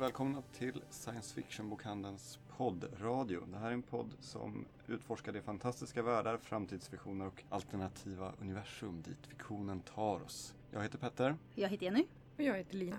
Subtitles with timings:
[0.00, 3.40] välkomna till Science Fiction-bokhandelns poddradio.
[3.52, 9.26] Det här är en podd som utforskar de fantastiska världar, framtidsvisioner och alternativa universum dit
[9.26, 10.54] fiktionen tar oss.
[10.70, 11.36] Jag heter Petter.
[11.54, 12.06] Jag heter Jenny.
[12.36, 12.96] Och jag heter Lina.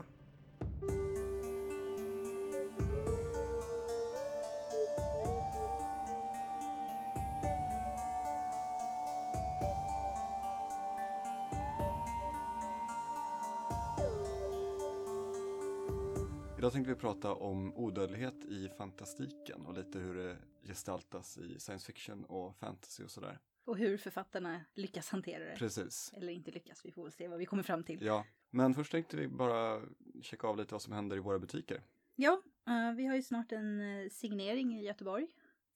[17.01, 23.03] Prata om odödlighet i fantastiken och lite hur det gestaltas i science fiction och fantasy
[23.03, 23.39] och sådär.
[23.65, 25.55] Och hur författarna lyckas hantera det.
[25.57, 26.13] Precis.
[26.17, 28.05] Eller inte lyckas, vi får väl se vad vi kommer fram till.
[28.05, 29.81] Ja, men först tänkte vi bara
[30.21, 31.81] checka av lite vad som händer i våra butiker.
[32.15, 35.27] Ja, uh, vi har ju snart en uh, signering i Göteborg.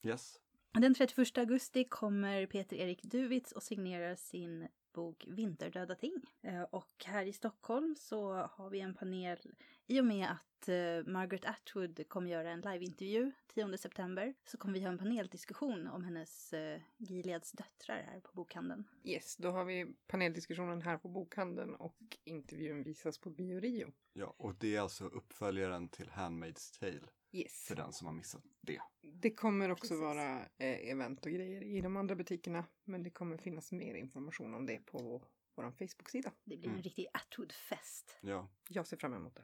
[0.04, 0.40] Yes.
[0.73, 6.22] Den 31 augusti kommer Peter Erik Duvitz och signerar sin bok Vinterdöda ting.
[6.47, 9.38] Uh, och här i Stockholm så har vi en panel
[9.88, 14.73] i och med att uh, Margaret Atwood kommer göra en liveintervju 10 september så kommer
[14.73, 18.83] vi ha en paneldiskussion om hennes uh, Gileads döttrar här på bokhandeln.
[19.03, 23.92] Yes, då har vi paneldiskussionen här på bokhandeln och intervjun visas på Biorio.
[24.14, 27.09] Ja, och det är alltså uppföljaren till Handmaid's Tale.
[27.31, 27.66] Yes.
[27.67, 28.80] För den som har missat det.
[29.26, 30.02] Det kommer också Precis.
[30.02, 32.66] vara eh, event och grejer i de andra butikerna.
[32.84, 35.22] Men det kommer finnas mer information om det på
[35.56, 36.32] vår Facebook-sida.
[36.44, 36.78] Det blir Mm.
[36.78, 38.17] en riktig Atwood-fest.
[38.22, 39.44] Ja, Jag ser fram emot det.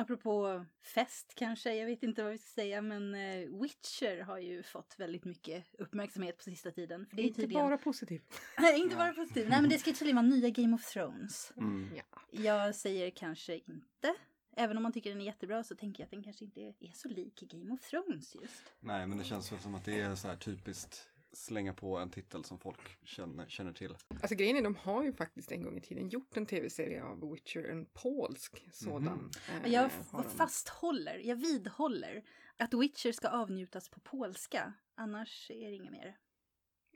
[0.00, 4.62] Apropå fest kanske, jag vet inte vad vi ska säga, men eh, Witcher har ju
[4.62, 7.06] fått väldigt mycket uppmärksamhet på sista tiden.
[7.06, 7.62] För det är Inte tydligen...
[7.66, 8.40] bara positivt.
[8.58, 9.48] Nej, inte bara positivt.
[9.48, 11.52] Nej, men det ska tydligen vara nya Game of Thrones.
[11.56, 11.90] mm.
[11.96, 12.20] Ja.
[12.30, 14.14] Jag säger kanske inte.
[14.58, 16.92] Även om man tycker den är jättebra så tänker jag att den kanske inte är
[16.94, 18.72] så lik Game of Thrones just.
[18.80, 22.10] nej men det känns väl som att det är så här typiskt slänga på en
[22.10, 23.94] titel som folk känner, känner till.
[24.08, 27.30] Alltså grejen är, de har ju faktiskt en gång i tiden gjort en tv-serie av
[27.32, 29.02] Witcher, en polsk sådan.
[29.02, 29.30] Mhm.
[29.64, 30.22] Eh, Jag har f- de.
[30.30, 32.24] fasthåller, jag vidhåller
[32.56, 34.72] att Witcher ska avnjutas på polska.
[34.94, 36.16] Annars är det inget mer.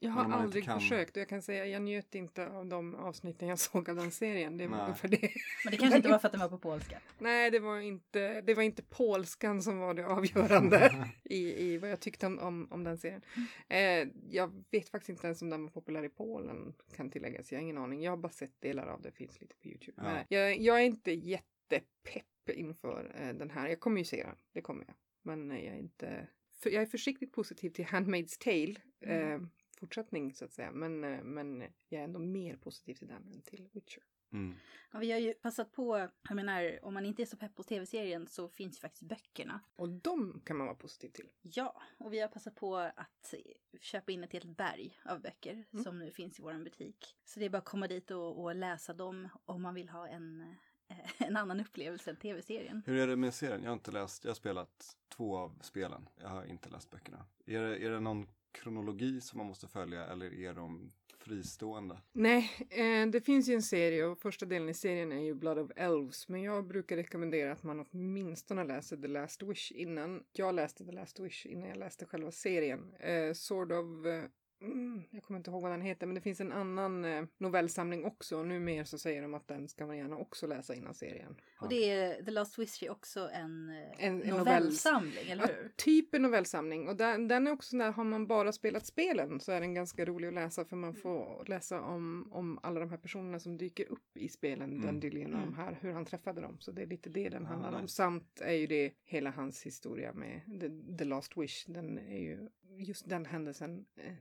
[0.03, 3.49] Jag har aldrig kan- försökt och jag kan säga jag njöt inte av de avsnitten
[3.49, 4.57] jag såg av den serien.
[4.57, 5.31] Det var för det.
[5.65, 6.99] Men det kanske inte var för att den var på polska.
[7.19, 11.91] Nej, det var inte, det var inte polskan som var det avgörande i, i vad
[11.91, 13.23] jag tyckte om, om, om den serien.
[13.69, 17.53] Eh, jag vet faktiskt inte ens om den var populär i Polen, kan tilläggas.
[17.53, 18.03] Jag har ingen aning.
[18.03, 19.93] Jag har bara sett delar av det, finns lite på Youtube.
[19.97, 20.03] Ja.
[20.03, 23.69] Men jag, jag är inte jättepepp inför eh, den här.
[23.69, 24.95] Jag kommer ju se den, det kommer jag.
[25.23, 26.27] Men eh, jag är inte,
[26.63, 28.75] för, jag är försiktigt positiv till Handmaid's Tale.
[29.01, 29.41] Eh,
[29.87, 30.71] fortsättning så att säga.
[30.71, 34.03] Men, eh, men jag är ändå mer positiv till den än till Witcher.
[34.33, 34.55] Mm.
[34.93, 37.63] Ja, vi har ju passat på, jag menar, om man inte är så pepp på
[37.63, 39.61] tv-serien så finns ju faktiskt böckerna.
[39.77, 41.29] Och de kan man vara positiv till.
[41.43, 43.35] Ja, och vi har passat på att
[43.81, 45.85] köpa in ett helt berg av böcker Mm.
[45.85, 47.17] som nu finns i vår butik.
[47.25, 50.09] Så det är bara att komma dit och, och läsa dem om man vill ha
[50.09, 50.41] en,
[50.89, 50.97] eh,
[51.29, 52.83] en annan upplevelse än tv-serien.
[52.87, 53.63] Hur är det med serien?
[53.63, 56.09] Jag har inte läst, jag har spelat två av spelen.
[56.21, 57.27] Jag har inte läst böckerna.
[57.47, 61.99] Är det, är det någon kronologi som man måste följa eller är de fristående?
[62.13, 65.59] Nej, eh, det finns ju en serie och första delen i serien är ju Blood
[65.59, 66.29] of Elves.
[66.29, 70.23] Men jag brukar rekommendera att man åtminstone läser The Last Wish innan.
[70.33, 72.95] Jag läste The Last Wish innan jag läste själva serien.
[72.95, 74.07] Eh, sort of...
[74.07, 74.25] Eh,
[74.65, 78.05] Mm, jag kommer inte ihåg vad den heter, men det finns en annan eh, novellsamling
[78.05, 78.39] också.
[78.39, 81.37] Och numera så säger de att den ska man gärna också läsa innan serien.
[81.61, 85.55] Och det är, The Last Wish är också en, eh, En- en novellsamling, eller Ja,
[85.63, 85.73] hur?
[85.77, 86.89] typ en novellsamling.
[86.89, 90.05] Och den, den är också när har man bara spelat spelen så är den ganska
[90.05, 93.93] rolig att läsa för man får läsa om, om alla de här personerna som dyker
[93.93, 94.71] upp i spelen.
[94.73, 94.87] Mm.
[94.87, 95.55] Dandelion och de Mm.
[95.55, 96.57] här, hur han träffade dem.
[96.61, 97.83] Så det är lite det den Ah, handlar om.
[97.83, 97.95] nice.
[97.95, 101.65] Samt är ju det hela hans historia med The, The Last Wish.
[101.67, 104.13] Den är ju, just den händelsen eh,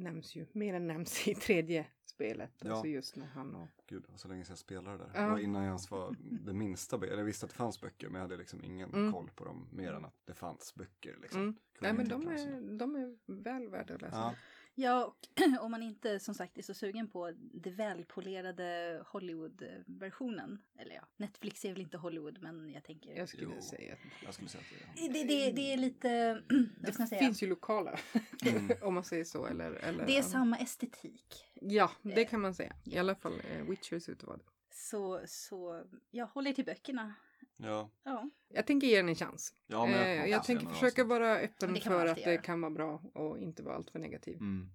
[0.00, 2.52] nämns ju mer än nämns i tredje spelet.
[2.58, 2.70] Ja.
[2.72, 3.68] Alltså just när han och...
[3.86, 5.10] Gud, så länge sedan jag spelade där.
[5.14, 5.34] Ja.
[5.36, 7.16] Det innan jag ens var det minsta böcker.
[7.16, 9.12] Jag visste att det fanns böcker men jag hade liksom ingen Mm.
[9.12, 11.16] koll på dem mer än att det fanns böcker.
[11.22, 11.40] Liksom.
[11.42, 11.54] Mm.
[11.80, 14.16] Nej men de är, de är väl värda att läsa.
[14.16, 14.34] Ja,
[14.80, 15.16] Ja, och
[15.60, 20.58] om man inte som sagt är så sugen på det välpolerade Hollywood-versionen.
[20.78, 23.16] Eller ja, Netflix är väl inte Hollywood, men jag tänker...
[23.16, 23.62] Jag skulle Jo.
[23.62, 25.12] säga att jag skulle säga att det är...
[25.12, 26.42] Det, det, det är lite,
[26.80, 27.18] Det säga?
[27.18, 27.98] finns ju lokala,
[28.46, 28.70] Mm.
[28.82, 29.46] om man säger så.
[29.46, 31.46] Eller, eller, Det är samma estetik.
[31.54, 32.76] Ja, det kan man säga.
[32.84, 34.44] I alla fall eh, Witcher ser ut att vara det.
[34.72, 37.14] Så, så jag håller till böckerna.
[37.62, 39.54] Ja, Ja, Jag tänker ge den en chans.
[39.66, 41.06] ja men Eh, jag, jag tänker försöka avsnitt.
[41.06, 42.42] vara öppen för att alltid det göra.
[42.42, 44.36] kan vara bra och inte vara alltför negativ.
[44.36, 44.70] Mm.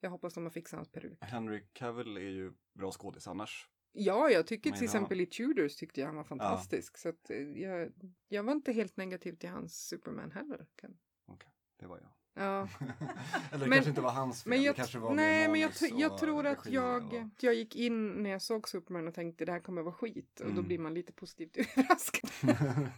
[0.00, 1.18] Jag hoppas de har fixat hans peruk.
[1.20, 3.68] Henry Cavill är ju bra skådis annars.
[3.92, 4.88] Ja, jag tycker Men till ja.
[4.90, 6.98] exempel i Tudors tyckte jag han var fantastisk.
[6.98, 7.92] Så att, eh, jag,
[8.28, 10.66] jag var inte helt negativ till hans Superman heller.
[10.76, 10.98] Kan-
[11.78, 12.10] Det var jag.
[12.34, 12.88] Ja, Eller
[13.50, 14.50] det Men- kanske inte var hans fel.
[14.50, 17.76] men det jag, kanske var nej, men jag, jag tror att jag, och- jag gick
[17.76, 20.40] in när jag såg Superman och tänkte det här kommer vara skit.
[20.40, 20.64] Och då Mm.
[20.66, 22.30] blir man lite positivt överraskad.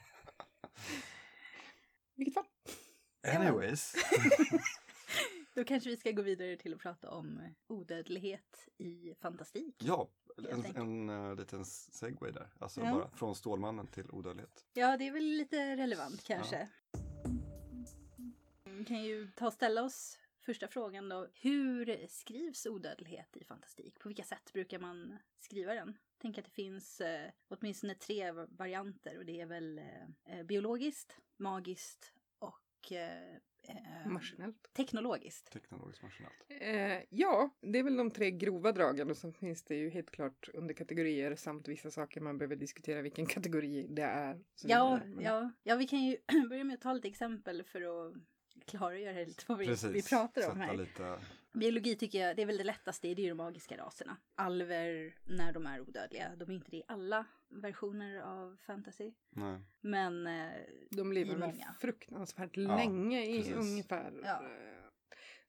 [2.15, 2.45] vilket fall.
[3.37, 3.95] Anyways.
[5.55, 9.75] Då kanske vi ska gå vidare till att prata om odödlighet i fantastik.
[9.79, 10.09] ja,
[10.39, 10.77] en, enkelt.
[10.77, 12.49] en uh, liten segway där.
[12.59, 12.93] Alltså Ja.
[12.93, 14.65] bara från Stålmannen till odödlighet.
[14.73, 16.69] Ja, det är väl lite relevant kanske.
[18.79, 21.29] Vi kan ju ta och ställa oss första frågan då.
[21.35, 23.99] Hur skrivs odödlighet i fantastik?
[23.99, 25.99] På vilka sätt brukar man skriva den?
[26.19, 31.17] Tänk att det finns eh, åtminstone tre varianter och det är väl eh, eh, biologiskt,
[31.37, 33.35] magiskt och eh,
[33.69, 34.71] eh, Maskinellt.
[34.73, 35.53] teknologiskt.
[35.53, 36.35] Teknologiskt maskinellt.
[36.49, 40.11] Eh, ja, det är väl de tre grova dragen och sen finns det ju helt
[40.11, 44.45] klart underkategorier samt vissa saker man behöver diskutera vilken kategori det är.
[44.63, 44.97] Ja.
[44.97, 46.17] Men- ja, ja, vi kan ju
[46.49, 48.15] börja med att ta lite exempel för att
[48.67, 49.91] klargöra lite vad vi, Precis.
[49.91, 50.77] vi pratar om här.
[50.77, 51.19] lite...
[51.53, 54.17] Biologi tycker jag, det är väl det lättaste, det är ju de magiska raserna.
[54.35, 59.13] Alver när de är odödliga, de är inte det i alla versioner av fantasy.
[59.31, 59.61] Nej.
[59.81, 60.51] Men eh,
[60.91, 61.75] De lever i väl många.
[61.81, 63.55] fruktansvärt Ja, länge i precis.
[63.55, 64.13] ungefär.
[64.25, 64.43] Ja.
[64.45, 64.85] eh,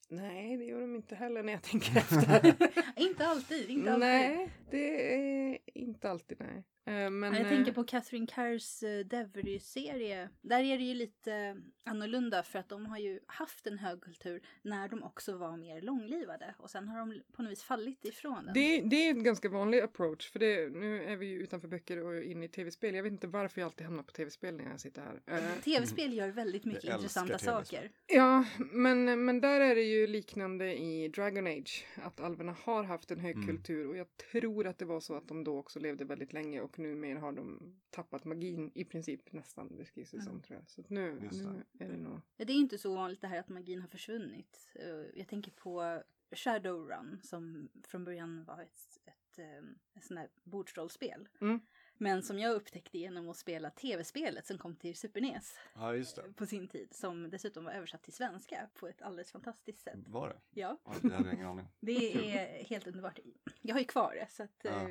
[0.09, 2.55] Nej, det gör de inte heller när jag tänker efter.
[2.95, 3.99] inte alltid, inte alltid.
[4.07, 6.63] nej, det är inte alltid nej.
[6.85, 10.29] Eh, Men, jag tänker eh, på Catherine Carrs uh, Devery-serie.
[10.41, 14.87] Där är det ju lite annorlunda för att de har ju haft en högkultur när
[14.87, 16.55] de också var mer långlivade.
[16.57, 18.53] Och sen har de på något vis fallit ifrån den.
[18.53, 22.03] det, det är en ganska vanlig approach för det, nu är vi ju utanför böcker
[22.05, 22.95] och inne i tv-spel.
[22.95, 25.37] Jag vet inte varför jag alltid hamnar på tv-spel när jag sitter här.
[25.37, 27.91] Eh, Tv-spel gör väldigt mycket Jag intressanta saker.
[28.07, 31.85] Ja, men, men där är det ju liknande i Dragon Age.
[31.95, 33.47] Att alverna har haft en hög Mm.
[33.47, 36.61] kultur och jag tror att det var så att de då också levde väldigt länge
[36.73, 40.41] och numera har de tappat magin i princip nästan beskrivs det som Mm.
[40.43, 40.69] tror jag.
[40.69, 42.21] Så att nu, nu är det nog.
[42.37, 44.69] Det är inte så vanligt det här att magin har försvunnit.
[44.75, 49.57] Eh, Jag tänker på Shadowrun som från början var ett, ett, eh,
[49.93, 51.27] ett sånt här bordsrollspel.
[51.41, 51.59] Mm.
[51.97, 56.15] Men som jag upptäckte genom att spela tv-spelet som kom till Super NES Ja, just
[56.15, 56.33] det.
[56.35, 56.93] på sin tid.
[56.93, 59.99] Som dessutom var översatt till svenska på ett alldeles fantastiskt sätt.
[60.07, 60.35] Var det?
[60.61, 61.67] Ja, det hade jag ingen aning.
[61.79, 63.19] det är helt underbart.
[63.61, 64.69] Jag har ju kvar det så att Ja.
[64.71, 64.87] eh,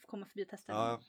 [0.00, 0.78] får komma förbi och testa det.
[0.78, 1.00] Ja,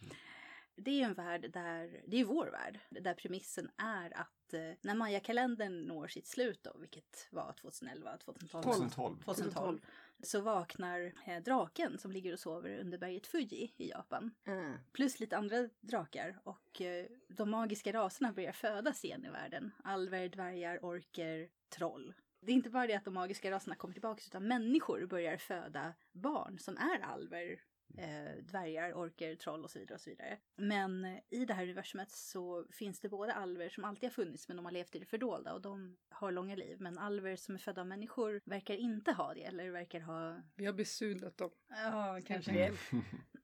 [0.75, 4.61] Det är ju en värld där, det är vår värld, där premissen är att eh,
[4.81, 9.17] när Maya-kalendern når sitt slut då, vilket var 2011, 2012, 2012.
[9.25, 9.79] 2012
[10.23, 14.31] så vaknar eh, draken som ligger och sover under berget Fuji i Japan.
[14.47, 14.73] Äh.
[14.91, 19.71] Plus lite andra drakar och eh, de magiska raserna börjar födas igen i världen.
[19.83, 22.13] Alver, dvärgar, orker, troll.
[22.41, 25.93] Det är inte bara det att de magiska raserna kommer tillbaka utan människor börjar föda
[26.11, 27.61] barn som är alver,
[27.97, 29.95] eh, dvärgar, orker, troll och så vidare.
[29.95, 30.37] och så vidare.
[30.55, 34.47] Men eh, i det här universumet så finns det både alver som alltid har funnits
[34.47, 36.77] men de har levt i det fördolda och de har långa liv.
[36.79, 40.41] Men alver som är födda av människor verkar inte ha det eller verkar ha...
[40.55, 41.49] Vi har besudlat dem.
[41.69, 42.71] Ja, kanske det.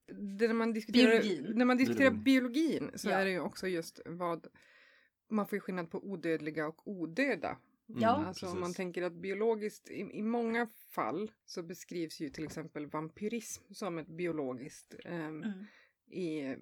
[0.38, 1.58] det när, man diskuterar, Biologin.
[1.58, 3.16] när man diskuterar biologin så Ja.
[3.16, 4.48] är det ju också just vad
[5.30, 7.58] man får ju skillnad på odödliga och odöda.
[7.88, 8.16] Ja.
[8.16, 8.62] Mm, alltså om precis.
[8.62, 13.98] man tänker att biologiskt, i, i många fall så beskrivs ju till exempel vampyrism som
[13.98, 14.96] ett biologiskt.
[15.06, 15.66] ehm, Mm.
[16.08, 16.56] I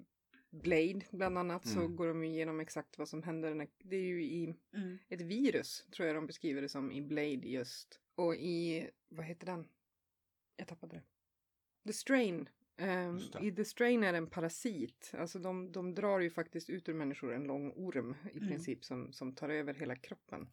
[0.50, 1.96] Blade bland annat så Mm.
[1.96, 3.54] går de ju igenom exakt vad som händer.
[3.54, 4.98] När, det är ju i Mm.
[5.08, 8.00] ett virus tror jag de beskriver det som i Blade just.
[8.14, 9.68] Och i, vad heter den?
[10.56, 11.02] Jag tappade det.
[11.86, 12.48] The Strain.
[12.76, 13.46] Det.
[13.46, 15.12] I The Strain är det en parasit.
[15.18, 18.48] Alltså de, de drar ju faktiskt ut ur människor en lång orm i Mm.
[18.48, 20.48] princip som, som tar över hela kroppen.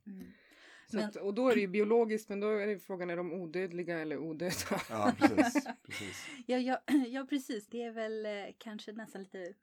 [0.91, 3.17] Så Men- att, och då är det ju biologiskt men då är det frågan är
[3.17, 4.53] de odödliga eller odöda?
[4.89, 5.63] Ja, precis.
[5.85, 6.25] precis.
[6.45, 7.67] Ja, ja, ja, precis.
[7.67, 9.53] Det är väl eh, kanske nästan lite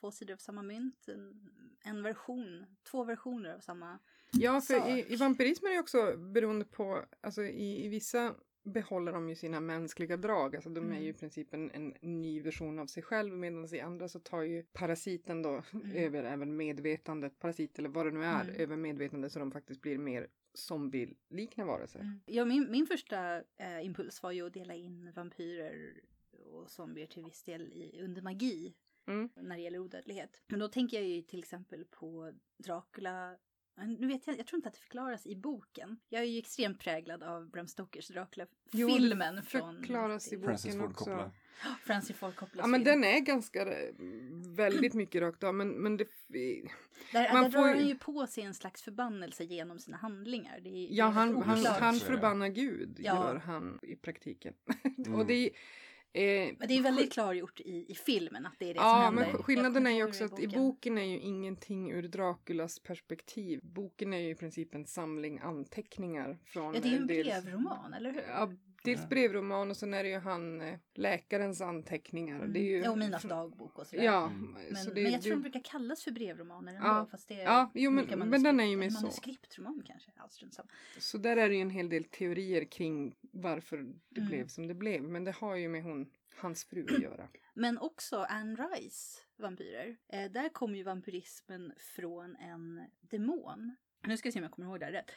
[0.00, 1.08] två sidor av samma mynt.
[1.08, 1.50] En,
[1.84, 3.98] en version, två versioner av samma.
[4.32, 4.88] Ja, för sak.
[4.88, 8.34] i, i vampyrism är det också beroende på, alltså i, i vissa
[8.66, 11.02] behåller de ju sina mänskliga drag, alltså de är Mm.
[11.02, 14.42] ju i princip en, en ny version av sig själv medan i andra så tar
[14.42, 15.92] ju parasiten då Mm.
[15.96, 18.56] över även medvetandet, parasit eller vad det nu är, Mm.
[18.60, 22.18] över medvetandet så de faktiskt blir mer zombie-liknande varelser.
[22.26, 26.00] Ja, min, min första eh, impuls var ju att dela in vampyrer
[26.44, 28.74] och zombier till viss del i, under magi
[29.08, 29.28] Mm.
[29.36, 30.42] när det gäller odödlighet.
[30.46, 33.36] Men då tänker jag ju till exempel på Dracula.
[33.76, 35.96] Nu vet jag, jag tror inte att det förklaras i boken.
[36.08, 39.76] Jag är ju extremt präglad av Bram Stokers Jo, Dracula-filmen från...
[39.76, 41.04] förklaras i Francis boken Ford också.
[41.04, 41.32] Coppola.
[41.84, 43.00] Francis Ford Coppolas Ja men film.
[43.02, 43.94] den är ganska eh,
[44.56, 46.08] väldigt mycket rakt av men, men det,
[47.12, 49.96] Där, Man där får drar ju- han ju på sig en slags förbannelse genom sina
[49.96, 50.60] handlingar.
[50.60, 53.14] Det är, Ja, det är han, han, han förbannar Gud, Ja.
[53.14, 54.54] gör han i praktiken.
[54.98, 55.14] Mm.
[55.14, 55.50] och det är,
[56.12, 59.14] Eh, Men det är väldigt klargjort i, i filmen att det är det Ja, som
[59.14, 59.38] men händer.
[59.38, 63.60] sk- skillnaden är ju också att i boken är ju ingenting ur Draculas perspektiv.
[63.62, 66.74] Boken är ju i princip en samling anteckningar från...
[66.74, 68.22] Ja, det är ju en brevroman, eller hur?
[68.28, 68.50] Ja,
[68.90, 72.36] dels brevroman och sen är det ju han eh, läkarens anteckningar.
[72.36, 72.52] Mm.
[72.52, 72.78] Det är ju...
[72.82, 74.02] Ja, och Minas dagbok och sådär.
[74.04, 74.50] Ja, Mm.
[74.70, 77.06] Men, så det, men jag tror det, de brukar kallas för brevromaner ändå, Ja.
[77.10, 79.00] fast det är Ja, jo, men- men den är ju mer så.
[79.00, 80.10] Manuskriptroman kanske,
[80.50, 80.68] samma.
[80.98, 83.76] Så där är det ju en hel del teorier kring varför
[84.08, 84.28] det Mm.
[84.28, 85.02] blev som det blev.
[85.02, 87.28] Men det har ju med hon, hans fru att göra.
[87.54, 89.96] Men också Anne Rice vampyrer.
[90.08, 93.76] Eh, där kommer ju vampyrismen från en demon.
[94.06, 95.10] Nu ska vi se om jag kommer ihåg det här rätt.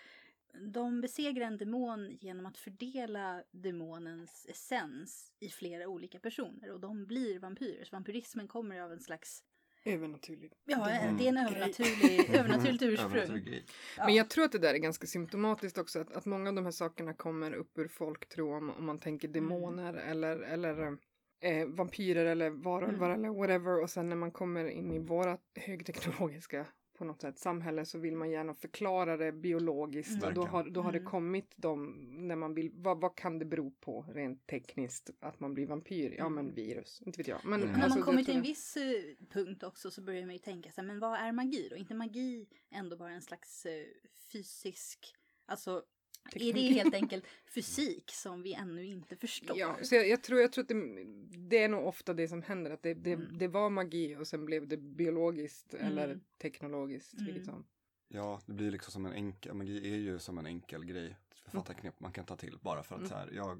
[0.53, 7.05] De besegrar en demon genom att fördela demonens essens i flera olika personer och de
[7.05, 7.83] blir vampyrer.
[7.83, 9.43] Så vampyrismen kommer av en slags,
[9.85, 10.55] Övernaturligt.
[10.65, 11.27] ja demon- det är en grej.
[11.47, 13.11] övernaturlig, övernaturligt ursprung.
[13.11, 13.65] Övernaturlig grej.
[13.97, 14.05] Ja.
[14.05, 15.99] Men jag tror att det där är ganska symptomatiskt också.
[15.99, 19.27] Att, att många av de här sakerna kommer upp ur folktro om, om man tänker
[19.27, 20.97] demoner eller, eller
[21.41, 23.25] eh, vampyrer eller varulvar Mm.
[23.25, 23.81] eller whatever.
[23.83, 26.65] Och sen när man kommer in i våra högteknologiska
[26.99, 30.11] på något sätt samhälle så vill man gärna förklara det biologiskt.
[30.11, 30.27] Mm.
[30.27, 31.11] Och då har, då har det Mm.
[31.11, 31.93] kommit de,
[32.27, 36.15] när man vill, vad, vad kan det bero på rent tekniskt att man blir vampyr?
[36.17, 36.55] Ja men Mm.
[36.55, 37.39] virus, inte vet jag.
[37.45, 37.69] Men, Mm.
[37.71, 40.39] Men när alltså, man kommer till en viss eh, punkt också så börjar man ju
[40.39, 41.75] tänka sig, men vad är magi då?
[41.75, 43.85] Inte magi ändå bara en slags eh,
[44.31, 45.15] fysisk,
[45.45, 45.83] alltså
[46.23, 46.73] är det Teknik.
[46.77, 47.25] helt enkelt
[47.55, 49.57] fysik som vi ännu inte förstår?
[49.59, 51.03] Ja, så jag, jag tror, jag tror att det,
[51.49, 52.71] det är nog ofta det som händer.
[52.71, 53.37] Att det, det, Mm.
[53.37, 55.85] det var magi och sen blev det biologiskt Mm.
[55.87, 57.13] eller teknologiskt.
[57.13, 57.25] Mm.
[57.25, 57.65] Vilket som.
[58.07, 61.99] Ja, det blir liksom som en enkel, magi är ju som en enkel grej, författarknep
[61.99, 63.09] man kan ta till bara för att Mm.
[63.09, 63.51] så här, jag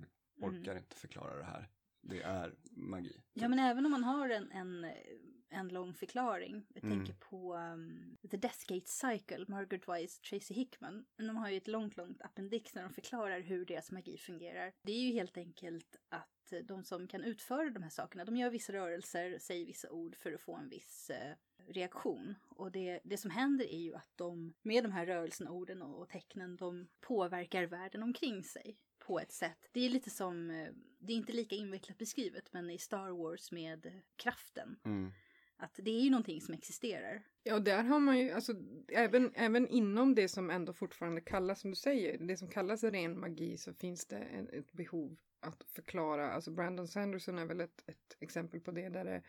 [0.44, 0.60] Mm.
[0.62, 1.70] orkar inte förklara det här.
[2.02, 3.22] Det är magi.
[3.34, 4.86] Ja, men även om man har en, en,
[5.50, 6.66] en lång förklaring.
[6.74, 6.98] Jag Mm.
[6.98, 11.06] tänker på um, The Deathgate Cycle, Margaret Wise, Tracy Hickman.
[11.18, 14.74] De har ju ett långt, långt appendix när de förklarar hur deras magi fungerar.
[14.82, 18.50] Det är ju helt enkelt att de som kan utföra de här sakerna, de gör
[18.50, 21.36] vissa rörelser, säger vissa ord för att få en viss eh,
[21.68, 22.36] reaktion.
[22.50, 26.02] Och det, det som händer är ju att de, med de här rörelserna, orden och,
[26.02, 29.70] och tecknen, de påverkar världen omkring sig på ett sätt.
[29.72, 33.52] Det är lite som, eh, det är inte lika invecklat beskrivet, men i Star Wars
[33.52, 34.80] med kraften.
[34.86, 35.12] Mm.
[35.62, 37.22] Att det är ju någonting som existerar.
[37.44, 38.54] Ja, där har man ju, alltså
[38.88, 43.20] även, även inom det som ändå fortfarande kallas, som du säger, det som kallas ren
[43.20, 46.32] magi så finns det en, ett behov att förklara.
[46.32, 49.22] Alltså Brandon Sanderson är väl ett, ett exempel på det där det,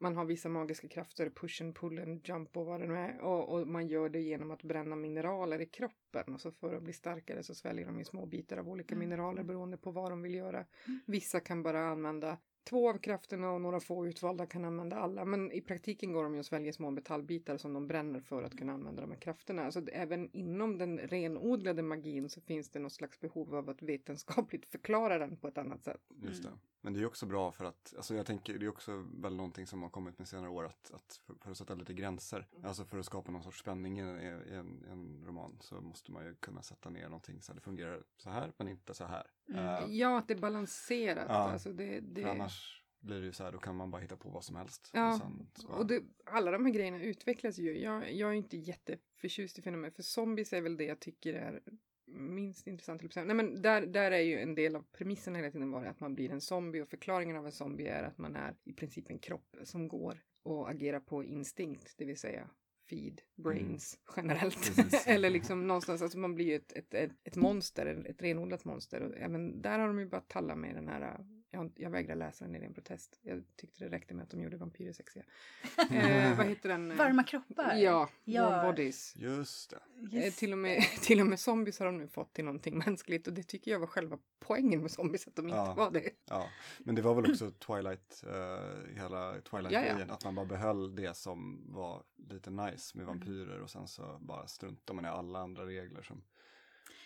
[0.00, 3.20] man har vissa magiska krafter, push and pull and jump och vad det nu är.
[3.20, 6.34] Och, och man gör det genom att bränna mineraler i kroppen.
[6.34, 9.08] Och så för att bli starkare så sväljer de i små bitar av olika Mm.
[9.08, 10.66] mineraler beroende på vad de vill göra.
[10.86, 11.00] Mm.
[11.06, 12.38] Vissa kan bara använda
[12.70, 15.24] två av krafterna och några få utvalda kan använda alla.
[15.24, 18.58] Men i praktiken går de ju att svälja små metallbitar som de bränner för att
[18.58, 19.62] kunna använda de här krafterna.
[19.64, 23.82] Alltså det- även inom den renodlade magin så finns det något slags behov av att
[23.82, 26.00] vetenskapligt förklara den på ett annat sätt.
[26.22, 26.52] Just Mm.
[26.52, 26.58] det.
[26.82, 29.66] Men det är också bra för att, alltså jag tänker, det är också väl någonting
[29.66, 32.84] som har kommit med senare år att, att för, för att sätta lite gränser, alltså
[32.84, 36.24] för att skapa någon sorts spänning i, en- i en, en roman så måste man
[36.24, 39.26] ju kunna sätta ner någonting så att det fungerar så här men inte så här.
[39.50, 39.64] Mm.
[39.64, 41.26] Eh, Ja, att det är balanserat.
[41.28, 41.34] Ja.
[41.34, 42.24] Alltså det, det...
[42.24, 44.90] Annars blir det ju så här, då kan man bara hitta på vad som helst.
[44.92, 47.78] Ja, Och sen så Och det, alla de här grejerna utvecklas ju.
[47.78, 49.92] Jag, jag är inte jätteförtjust i fenomen.
[49.92, 51.60] För zombies är väl det jag tycker är
[52.06, 53.02] minst intressant.
[53.16, 56.14] Nej men där, där är ju en del av premissen hela tiden varit att man
[56.14, 56.80] blir en zombie.
[56.80, 60.22] Och förklaringen av en zombie är att man är i princip en kropp som går
[60.42, 61.94] och agerar på instinkt.
[61.96, 62.50] Det vill säga
[62.90, 64.76] feed brains generellt.
[64.76, 65.06] Precis.
[65.06, 69.00] eller liksom någonstans, alltså man blir ju ett, ett, ett, ett monster, ett, renodlat monster.
[69.02, 72.44] Och även där har de ju bara talla med den här jag, jag vägrar läsa
[72.44, 73.18] den i ren protest.
[73.22, 75.24] Jag tyckte det räckte med att de gjorde vampyrer sexiga.
[75.90, 76.96] eh, vad heter den?
[76.96, 77.74] Varma kroppar.
[77.76, 78.50] Ja, Ja.
[78.50, 79.16] warm bodies.
[79.16, 79.70] Just
[80.10, 80.26] det.
[80.26, 83.26] Eh, till, och med, till och med zombies har de nu fått till någonting mänskligt
[83.26, 85.74] och det tycker jag var själva poängen med zombies, att de inte Ja.
[85.74, 86.10] var det.
[86.24, 91.16] Ja, men det var väl också Twilight, uh, hela Twilight-grejen, att man bara behöll det
[91.16, 95.66] som var lite nice med vampyrer och sen så bara struntade man i alla andra
[95.66, 96.22] regler som...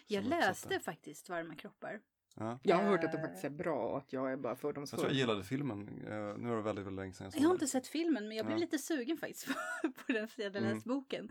[0.06, 2.00] Jag läste faktiskt Varma kroppar.
[2.36, 2.58] Ja.
[2.62, 3.22] Jag har hört att det Eh.
[3.24, 5.00] faktiskt är bra och att jag är bara Jag tror fördomsfull.
[5.02, 7.54] jag gillade filmen, Eh, nu var det väldigt, väldigt länge sedan jag såg Jag har
[7.54, 7.56] den.
[7.56, 8.60] inte sett filmen men jag blev Ja.
[8.60, 9.46] lite sugen faktiskt
[9.82, 10.80] på den för jag hade Mm.
[10.84, 11.30] boken.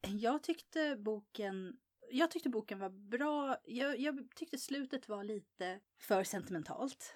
[0.00, 1.76] Jag tyckte boken
[2.10, 3.56] jag tyckte boken var bra.
[3.64, 7.14] Jag, jag tyckte slutet var lite för sentimentalt.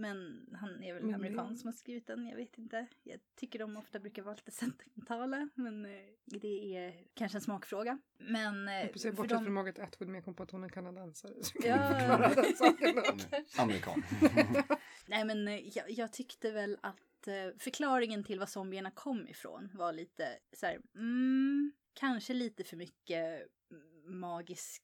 [0.00, 2.86] Men han är väl Mm, amerikan som har skrivit den, jag vet inte.
[3.02, 5.90] Jag tycker de ofta brukar vara lite sentimentala, men eh,
[6.24, 7.98] det är kanske en smakfråga.
[8.18, 10.64] Men eh, Jag för bortsett de- från Margaret Atwood, men jag kom på att hon
[10.64, 11.32] är kanadensare.
[11.42, 11.76] Så Ja.
[11.76, 12.94] förklara den saken.
[13.58, 14.02] Amerikan.
[15.06, 16.96] Nej men eh, jag, jag tyckte väl att
[17.58, 23.46] förklaringen till var zombierna kom ifrån var lite så här, mm, kanske lite för mycket
[24.04, 24.82] magisk,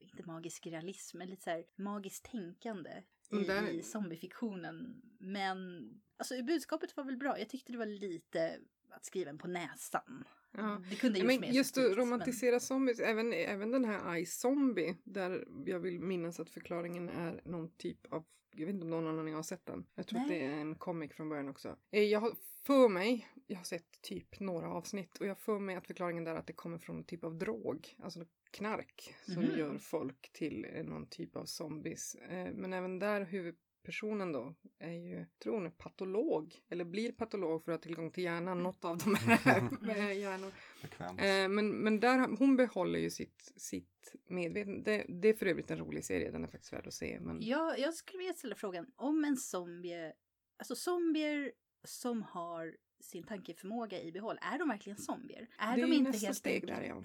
[0.00, 2.90] inte magisk realism, men lite så här magiskt tänkande.
[3.28, 5.02] Men i, i zombiefiktionen.
[5.18, 7.38] Men alltså, budskapet var väl bra.
[7.38, 8.58] Jag tyckte det var lite
[8.90, 10.24] att skriva en på näsan.
[10.52, 10.82] Ja.
[10.90, 15.48] Det kunde gjorts Men just att romantisera zombies, även, även den här Ice Zombie, där
[15.66, 19.34] jag vill minnas att förklaringen är någon typ av, jag vet inte om någon annan
[19.34, 19.86] har sett den.
[19.94, 20.38] Jag tror att Nej.
[20.38, 21.76] det är en comic från början också.
[21.90, 22.32] Eh, Jag har
[22.66, 26.34] för mig, jag har sett typ några avsnitt och jag för mig att förklaringen där
[26.34, 29.58] är att det kommer från någon typ av drog, alltså knark som Mhm.
[29.58, 32.14] gör folk till någon typ av zombies.
[32.14, 37.64] Eh, Men även där huvudpersonen då är ju, tror hon är patolog eller blir patolog
[37.64, 40.52] för att ha tillgång till hjärnan, något av de här med hjärnor.
[40.82, 41.20] Bekvämt.
[41.20, 44.80] Eh, men, men där, hon behåller ju sitt, sitt medvetande.
[44.84, 47.20] Det, det är för övrigt en rolig serie, den är faktiskt värd att se.
[47.20, 47.42] Men...
[47.42, 50.12] Jag, jag skulle vilja ställa frågan om en zombie,
[50.58, 51.52] alltså zombier
[51.84, 55.48] som har sin tankeförmåga i behåll, är de verkligen zombier?
[55.58, 57.04] Är det är de inte helt steg där ja.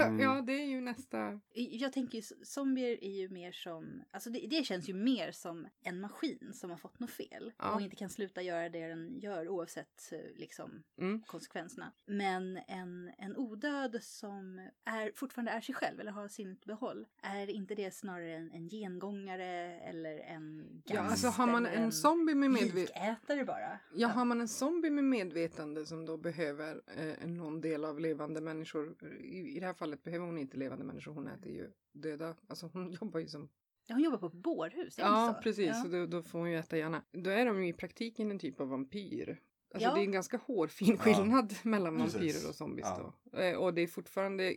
[0.00, 0.20] Mm.
[0.20, 1.40] ja, det är ju nästa.
[1.54, 5.66] Jag tänker ju, zombier är ju mer som, alltså det, det känns ju mer som
[5.82, 7.74] en maskin som har fått något fel Ja.
[7.74, 11.22] och inte kan sluta göra det den gör oavsett eh, liksom Mm.
[11.26, 11.92] konsekvenserna.
[12.06, 17.06] Men en, en odöd som är, fortfarande är sig själv eller har sinnet i behåll,
[17.22, 20.94] är inte det snarare en, en gengångare eller en gangster?
[20.94, 23.44] Ja, alltså har man eller en zombie med medvetande.
[23.44, 23.78] bara?
[23.94, 28.40] Ja, har man en zombie med medvetande som då behöver eh, någon del av levande
[28.40, 28.94] människor.
[29.20, 32.34] I, I det här fallet behöver hon inte levande människor, hon äter ju döda.
[32.48, 33.48] Alltså hon jobbar ju som
[33.86, 35.42] Ja, hon jobbar på ett bårhus, Ja, så?
[35.42, 35.66] precis.
[35.66, 35.74] Ja.
[35.74, 37.02] Så då, då får hon ju äta gärna.
[37.12, 39.40] Då är de ju i praktiken en typ av vampyr.
[39.74, 39.94] Alltså Ja.
[39.94, 42.14] det är en ganska hårfin skillnad mellan Precis.
[42.14, 43.14] vampyrer och zombies Ja.
[43.32, 43.38] då.
[43.38, 44.56] Eh, Och det är fortfarande,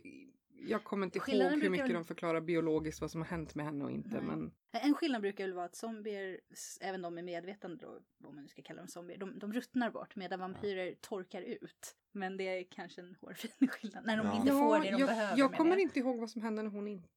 [0.68, 3.54] jag kommer inte Skillnaden ihåg hur mycket väl- de förklarar biologiskt vad som har hänt
[3.54, 4.08] med henne och inte.
[4.10, 4.22] Nej.
[4.22, 6.40] Men En skillnad brukar väl vara att zombier,
[6.80, 7.88] även de med medvetande då,
[8.28, 11.96] om man nu ska kalla dem zombier, de, de ruttnar bort medan vampyrer torkar ut.
[12.12, 14.36] Men det är kanske en hårfin skillnad, när de Ja.
[14.36, 15.82] inte får det de jag, behöver jag kommer det.
[15.82, 17.08] inte ihåg vad som händer när hon inte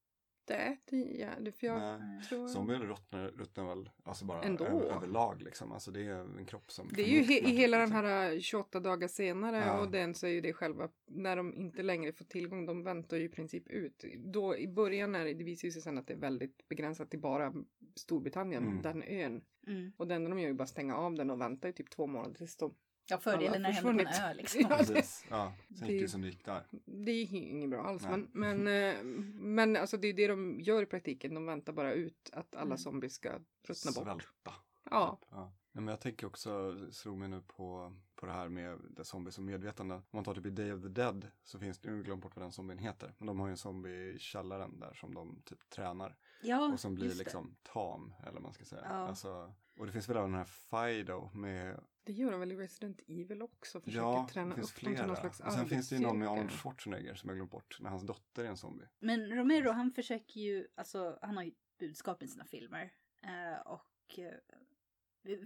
[0.56, 2.22] äter ihjäl För jag Nej.
[2.30, 2.48] tror...
[2.48, 4.66] Zombier ruttnar, ruttnar väl alltså bara Ändå.
[4.66, 5.72] över, överlag liksom.
[5.72, 8.06] Alltså det är en kropp som Det är ju he- i hela den liksom.
[8.06, 9.80] här eh, 28 dagar senare Ja.
[9.80, 13.18] och den så är ju det själva, när de inte längre får tillgång, de väntar
[13.18, 14.04] ju i princip ut.
[14.18, 17.10] Då i början är det, det visar ju sig sen att det är väldigt begränsat
[17.10, 17.54] till bara
[17.96, 18.82] Storbritannien, Mm.
[18.82, 19.42] den ön.
[19.68, 19.92] Mm.
[19.98, 22.08] Och det enda de gör är bara stänga av den och vänta i typ två
[22.08, 22.74] månader tills de...
[23.10, 24.62] Ja, fördelen det händer på en ö liksom.
[24.62, 24.78] Ja.
[24.78, 25.26] Precis.
[25.30, 26.64] Ja, sen gick det som det gick där.
[26.86, 28.04] Det är ju inget bra alls.
[28.04, 28.12] Nej.
[28.34, 31.34] Men, men, eh, men alltså det är det de gör i praktiken.
[31.34, 32.78] De väntar bara ut att alla Mm.
[32.78, 33.30] zombies ska
[33.64, 34.04] ruttna bort.
[34.04, 34.54] Svälta.
[34.92, 35.20] Ja.
[35.32, 35.52] Ja.
[35.72, 39.38] Nej, Men jag tänker också, slog mig nu på, på det här med det zombies
[39.38, 39.96] och medvetande.
[39.96, 42.36] Om man tar typ i Day of the Dead så finns det, nu glömt bort
[42.36, 43.14] vad den zombien heter.
[43.18, 46.16] Men de har ju en zombie i källaren där som de typ tränar.
[46.42, 48.82] Ja, Och som blir liksom tam, eller vad man ska säga.
[48.84, 48.90] Ja.
[48.90, 50.46] Alltså, och det finns väl även den här
[50.94, 53.82] Fido med, Det gör de väl i Resident Evil också.
[53.82, 55.06] Försöker ja, träna det finns upp flera.
[55.06, 56.52] någon slags Och sen finns det ju någon med Arnold.
[56.52, 58.88] Schwarzenegger som jag glömt bort, när hans dotter är en zombie.
[59.00, 62.94] Men Romero han försöker ju, alltså han har ju budskap i sina filmer.
[63.22, 64.34] Eh, och eh,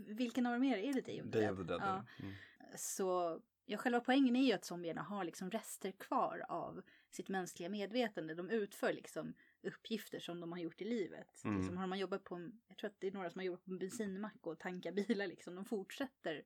[0.08, 0.88] vilken av dem är det?
[0.88, 1.52] Är det Day of the Day Dead?
[1.52, 1.82] of the Dead.
[1.82, 2.06] Ja.
[2.20, 2.34] Mm.
[2.76, 7.70] Så ja, själva poängen är ju att zombierna har liksom rester kvar av sitt mänskliga
[7.70, 8.36] medvetande.
[8.36, 11.44] De utför liksom uppgifter som de har gjort i livet.
[11.44, 11.58] Mm.
[11.58, 13.66] Liksom har man jobbat på, en, jag tror att det är några som har jobbat
[13.66, 15.56] på en bensinmack och tankar bilar liksom.
[15.56, 16.44] De fortsätter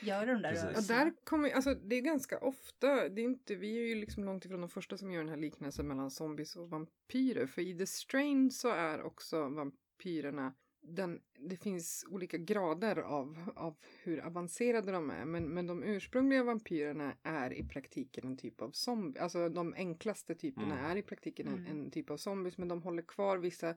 [0.00, 1.02] göra de där rörelserna.
[1.02, 4.44] där kommer, alltså det är ganska ofta, det är inte, vi är ju liksom långt
[4.44, 7.46] ifrån de första som gör den här liknelsen mellan zombies och vampyrer.
[7.46, 10.54] För i The Strain så är också vampyrerna,
[10.88, 15.24] den, det finns olika grader av, av hur avancerade de är.
[15.24, 19.18] Men, men de ursprungliga vampyrerna är i praktiken en typ av zombie.
[19.20, 20.90] Alltså de enklaste typerna Mm.
[20.90, 21.66] är i praktiken en, Mm.
[21.70, 22.58] en typ av zombies.
[22.58, 23.74] Men de håller kvar vissa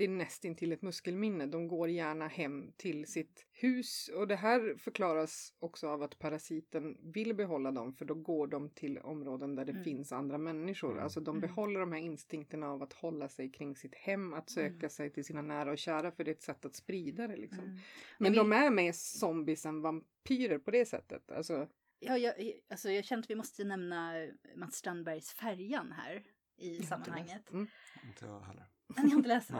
[0.00, 1.46] det är nästintill ett muskelminne.
[1.46, 7.12] De går gärna hem till sitt hus och det här förklaras också av att parasiten
[7.12, 9.84] vill behålla dem för då går de till områden där det Mm.
[9.84, 10.90] finns andra människor.
[10.92, 11.02] Mm.
[11.04, 11.40] Alltså de Mm.
[11.40, 14.90] behåller de här instinkterna av att hålla sig kring sitt hem, att söka Mm.
[14.90, 17.64] sig till sina nära och kära för det är ett sätt att sprida det liksom.
[17.64, 17.76] Mm.
[18.18, 21.30] Men Jag de är mer zombies än vampyrer på det sättet.
[21.30, 21.68] Alltså,
[22.02, 22.34] Ja, jag,
[22.70, 24.12] alltså jag känner att vi måste nämna
[24.56, 26.22] Mats Strandbergs Färjan här
[26.56, 27.50] i sammanhanget.
[27.50, 27.66] Mm.
[28.06, 28.64] Inte jag heller.
[28.96, 29.50] Den har jag inte läst.
[29.50, 29.56] Eh,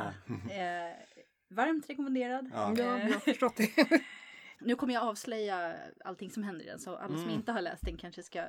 [1.49, 2.51] varmt rekommenderad.
[2.53, 2.75] Ja.
[2.79, 3.71] Ja, Eh, jag har förstått det.
[4.61, 7.35] nu kommer jag avslöja allting som händer i den, så alla som Mm.
[7.35, 8.45] inte har läst den kanske ska...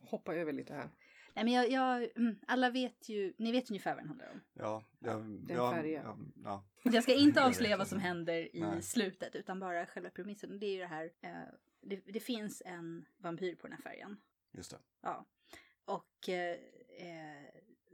[0.00, 0.90] Hoppa över lite här.
[1.34, 4.40] Nej, men jag, jag, mm, alla vet ju, ni vet ungefär vad den handlar om.
[4.52, 6.02] Ja, jag, en ja, färja.
[6.04, 6.64] ja, ja.
[6.82, 8.82] Jag ska inte avslöja vad som händer i Nej.
[8.82, 10.58] slutet, utan bara själva premissen.
[10.58, 11.30] Det är ju det här, eh,
[11.80, 14.16] det, det finns en vampyr på den här färjan.
[14.52, 14.78] Just det.
[15.02, 15.26] Ja.
[15.84, 16.56] Och eh,
[16.98, 17.44] eh,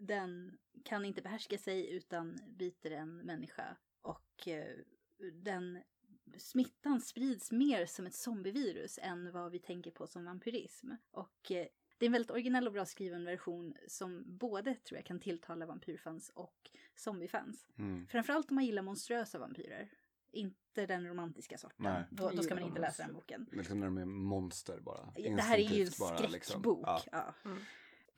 [0.01, 3.77] den kan inte behärska sig utan biter en människa.
[4.03, 4.77] Och eh,
[5.33, 5.83] den
[6.39, 10.91] smittan sprids mer som ett zombievirus än vad vi tänker på som vampyrism.
[11.11, 11.67] Och eh,
[11.99, 15.67] det är en väldigt originell och bra skriven version som både tror jag kan tilltala
[15.67, 17.67] vampyrfans och zombiefans.
[17.79, 18.07] Mm.
[18.07, 19.91] Framförallt om man gillar monströsa vampyrer.
[20.33, 21.85] Inte den romantiska sorten.
[21.85, 22.05] Nej.
[22.11, 23.49] Då, då ska man inte läsa den boken.
[23.53, 25.13] Liksom när de är monster bara.
[25.15, 26.17] Det här är ju en liksom.
[26.17, 26.87] skräckbok.
[26.87, 27.03] Ja.
[27.13, 27.35] Ja.
[27.45, 27.59] Mm.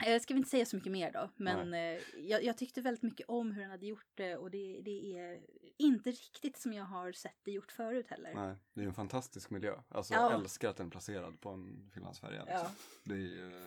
[0.06, 3.02] Jag ska vi inte säga så mycket mer då, men eh, jag, jag tyckte väldigt
[3.02, 5.40] mycket om hur han hade gjort det och det, det är
[5.78, 8.34] inte riktigt som jag har sett det gjort förut heller.
[8.34, 9.74] Nej, det är en fantastisk miljö.
[9.88, 10.30] Alltså Ja.
[10.30, 12.44] jag älskar att den är placerad på en finlandsfärja.
[12.44, 12.60] Liksom.
[12.64, 12.70] Ja.
[13.04, 13.62] Det är ju...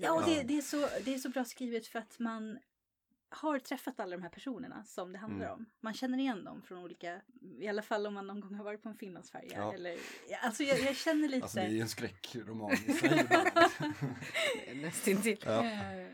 [0.00, 2.58] Ja, och det, det, är så, det är så bra skrivet för att man
[3.32, 5.58] har träffat alla de här personerna som det handlar Mm.
[5.58, 5.66] om.
[5.80, 7.20] Man känner igen dem från olika,
[7.60, 9.52] i alla fall om man någon gång har varit på en finlandsfärja.
[9.58, 9.74] Ja.
[9.74, 9.96] Eller,
[10.42, 11.42] alltså jag, jag känner lite...
[11.42, 13.26] Alltså det är ju en skräckroman i sig.
[14.82, 15.38] Nästintill.
[15.44, 15.64] ja.
[15.64, 16.06] Eh,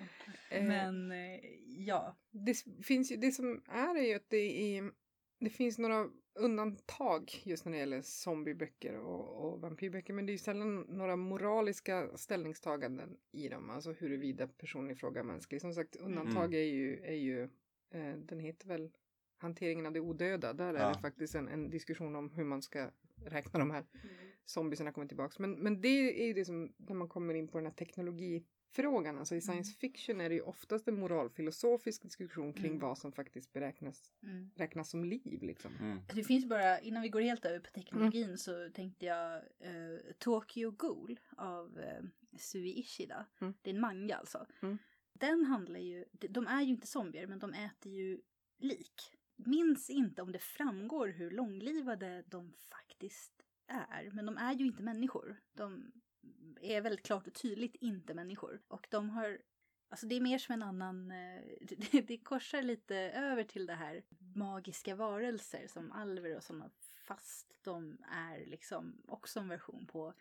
[0.50, 2.16] Eh, Men eh, ja.
[2.30, 4.90] det finns ju, det som är är ju att det är,
[5.40, 10.12] det finns några undantag just när det gäller zombieböcker och, och vampyrböcker.
[10.14, 13.70] Men det är ju sällan några moraliska ställningstaganden i dem.
[13.70, 15.60] Alltså huruvida personen i fråga är mänsklig.
[15.60, 17.42] Som sagt, undantag är ju, är ju
[17.90, 18.90] eh, den heter väl
[19.40, 20.52] Hanteringen av det odöda.
[20.52, 20.88] Där är Ja.
[20.92, 22.90] det faktiskt en, en diskussion om hur man ska
[23.24, 23.84] räkna de här
[24.44, 25.38] zombiesarna kommer tillbaks.
[25.38, 25.88] Men, men det
[26.22, 27.72] är ju det som, när man kommer in på den här
[28.72, 32.78] teknologifrågan, alltså i science fiction är det ju oftast en moralfilosofisk diskussion kring Mm.
[32.78, 34.50] vad som faktiskt beräknas, Mm.
[34.56, 35.76] räknas som liv liksom.
[35.76, 36.00] Mm.
[36.14, 40.70] Det finns bara, innan vi går helt över på teknologin så tänkte jag eh, Tokyo
[40.70, 42.02] Ghoul av eh,
[42.38, 43.26] Sui Ishida.
[43.40, 43.54] Mm.
[43.62, 44.46] Det är en manga alltså.
[44.62, 44.78] Mm.
[45.12, 48.20] Den handlar ju, de- de är ju inte zombier men de äter ju
[48.58, 49.14] lik.
[49.36, 53.32] Minns inte om det framgår hur långlivade de faktiskt
[53.66, 54.10] är.
[54.12, 55.40] Men de är ju inte människor.
[55.52, 55.92] De
[56.60, 58.60] är väldigt klart och tydligt inte människor.
[58.68, 59.38] Och de har
[59.90, 64.02] Alltså det är mer som en annan, eh, det, korsar lite över till det här
[64.34, 66.70] magiska varelser som alver och sådana
[67.08, 70.14] fast de är liksom också en version på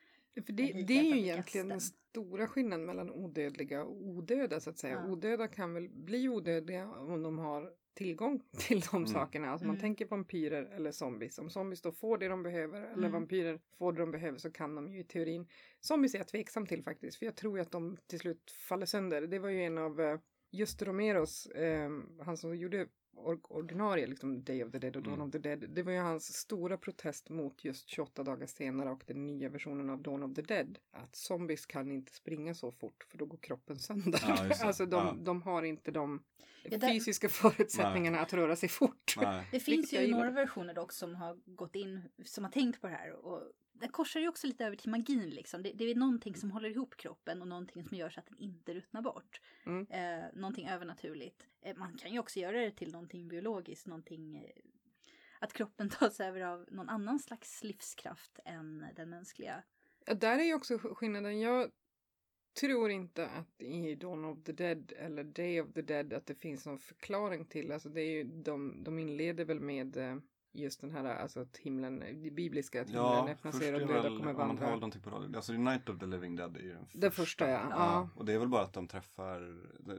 [0.45, 4.77] För det, det är ju egentligen den stora skillnaden mellan odödliga och odöda så att
[4.77, 4.93] säga.
[4.93, 5.12] Ja.
[5.12, 9.07] Odöda kan väl bli odödliga om de har tillgång till de Mm.
[9.07, 9.49] sakerna.
[9.49, 9.81] Alltså man Mm.
[9.81, 11.39] tänker vampyrer eller zombies.
[11.39, 13.12] Om zombies då får det de behöver eller Mm.
[13.12, 15.47] vampyrer får det de behöver så kan de ju i teorin.
[15.81, 18.86] Zombies är jag tveksam till faktiskt för jag tror ju att de till slut faller
[18.86, 19.21] sönder.
[19.21, 20.19] Det var ju en av eh,
[20.51, 21.89] Just Romeros, eh,
[22.21, 22.89] han som gjorde or-
[23.25, 25.25] ordinarie liksom Day of the Dead och Dawn Mm.
[25.27, 25.69] of the Dead.
[25.69, 29.89] Det var ju hans stora protest mot just 28 dagar senare och den nya versionen
[29.89, 30.80] av Dawn of the Dead.
[30.91, 34.19] Att zombies kan inte springa så fort för då går kroppen sönder.
[34.27, 35.15] Ja, alltså de, Ja.
[35.19, 36.23] de har inte de
[36.82, 39.13] fysiska förutsättningarna att röra sig fort.
[39.17, 39.47] Nej.
[39.51, 42.93] Det finns ju några versioner dock som har gått in, som har tänkt på det
[42.93, 43.12] här.
[43.25, 43.41] Och
[43.79, 45.63] det korsar ju också lite över till magin liksom.
[45.63, 48.37] Det, det är någonting som håller ihop kroppen och någonting som gör så att den
[48.37, 49.41] inte ruttnar bort.
[49.65, 49.87] Mm.
[49.89, 51.47] Eh, någonting övernaturligt.
[51.61, 54.51] Eh, man kan ju också göra det till någonting biologiskt, någonting eh,
[55.39, 59.63] att kroppen tas över av någon annan slags livskraft än den mänskliga.
[60.05, 61.39] Ja, där är ju också skillnaden.
[61.39, 61.71] Jag
[62.59, 66.35] tror inte att i Dawn of the Dead eller Day of the Dead att det
[66.35, 67.71] finns någon förklaring till.
[67.71, 70.17] Alltså det är ju, de, de inleder väl med eh,
[70.57, 73.85] just den här, alltså att himlen, det bibliska, att himlen Ja, öppnar sig och de
[73.85, 74.69] döda kommer om man har vandra.
[74.69, 75.35] någonting på radio.
[75.35, 76.99] Alltså Night of the Living Dead är ju den första.
[76.99, 77.67] Det första, ja.
[77.69, 78.09] Ja.
[78.15, 79.39] Och det är väl bara att de träffar,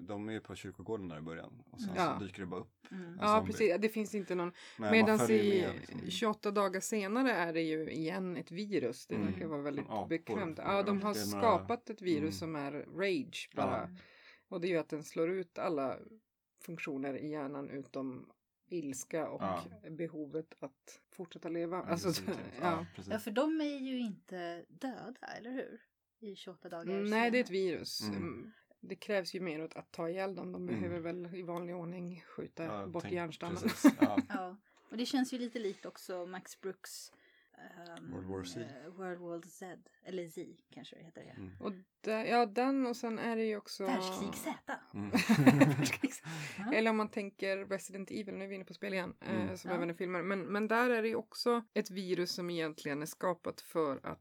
[0.00, 1.62] de- är ju på kyrkogården där i början.
[1.70, 2.16] Och sen Ja.
[2.18, 3.18] så dyker det bara upp Mm.
[3.20, 3.52] Ja, zombie.
[3.52, 3.76] precis.
[3.80, 4.52] Det finns inte någon.
[4.78, 6.10] Nej, Medan i med, liksom.
[6.10, 9.06] 28 dagar senare är det ju igen ett virus.
[9.06, 9.26] Det Mm.
[9.32, 10.08] verkar vara väldigt apor.
[10.08, 10.58] bekvämt.
[10.58, 12.32] Ja, de har skapat ett virus Mm.
[12.32, 13.82] som är rage bara.
[13.84, 13.96] Mm.
[14.48, 15.96] Och det är ju att den slår ut alla
[16.62, 18.26] funktioner i hjärnan utom
[18.68, 19.64] ilska och Ja.
[19.90, 21.76] behovet att fortsätta leva.
[21.76, 22.44] Ja, Alltså, definitivt.
[22.61, 22.87] ja.
[23.11, 25.81] Ja, för de är ju inte döda, eller hur?
[26.20, 28.00] I 28 dagar Mm, Nej, det är ett virus.
[28.02, 28.16] Mm.
[28.16, 28.52] Mm.
[28.81, 30.52] Det krävs ju mer åt att ta ihjäl dem.
[30.52, 30.81] De Mm.
[30.81, 33.62] behöver väl i vanlig ordning skjuta Ja, bort tänk- hjärnstammen.
[34.28, 34.57] Ja,
[34.90, 37.12] och det känns ju lite likt också Max Brooks
[37.96, 38.60] ehm, World War Z.
[38.60, 41.30] eh, World War Z, eller Z kanske det heter det.
[41.30, 41.52] Mm.
[41.60, 43.84] Och där, ja, den och sen är det ju också...
[43.86, 44.54] Världskrig Z.
[44.94, 45.12] Mm.
[46.74, 49.56] Eller om man tänker Resident Evil, nu är vi inne på spel igen, eh, Mm.
[49.56, 49.76] som Ja.
[49.76, 50.22] även är filmer.
[50.22, 54.20] Men, men där är det ju också ett virus som egentligen är skapat för att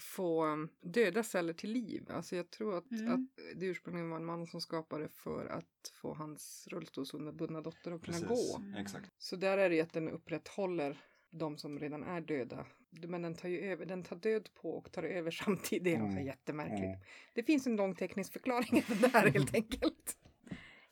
[0.00, 2.06] få um, döda celler till liv.
[2.10, 3.12] Alltså jag tror att, Mm.
[3.14, 3.20] att
[3.56, 8.18] det ursprungligen var en man som skapade för att få hans rullstolsbundna dotter att kunna
[8.18, 8.56] Precis, gå.
[8.58, 8.74] Mm.
[8.74, 9.10] exakt.
[9.18, 12.66] Så där är det ju att den upprätthåller de som redan är döda.
[12.90, 15.84] Men den tar ju över, den tar död på och tar över samtidigt.
[15.84, 16.26] Det är Mm.
[16.26, 16.84] jättemärkligt.
[16.84, 17.00] Mm.
[17.34, 20.16] Det finns en lång teknisk förklaring till det här helt enkelt.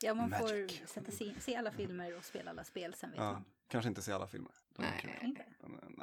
[0.01, 0.79] Ja, man Magic.
[0.79, 3.45] får sätta sig, se alla filmer och spela alla spel, sen vet Ja, man.
[3.67, 4.51] kanske inte se alla filmer.
[4.75, 5.19] De är Nej.
[5.29, 5.45] Inte.
[5.61, 5.98] Men,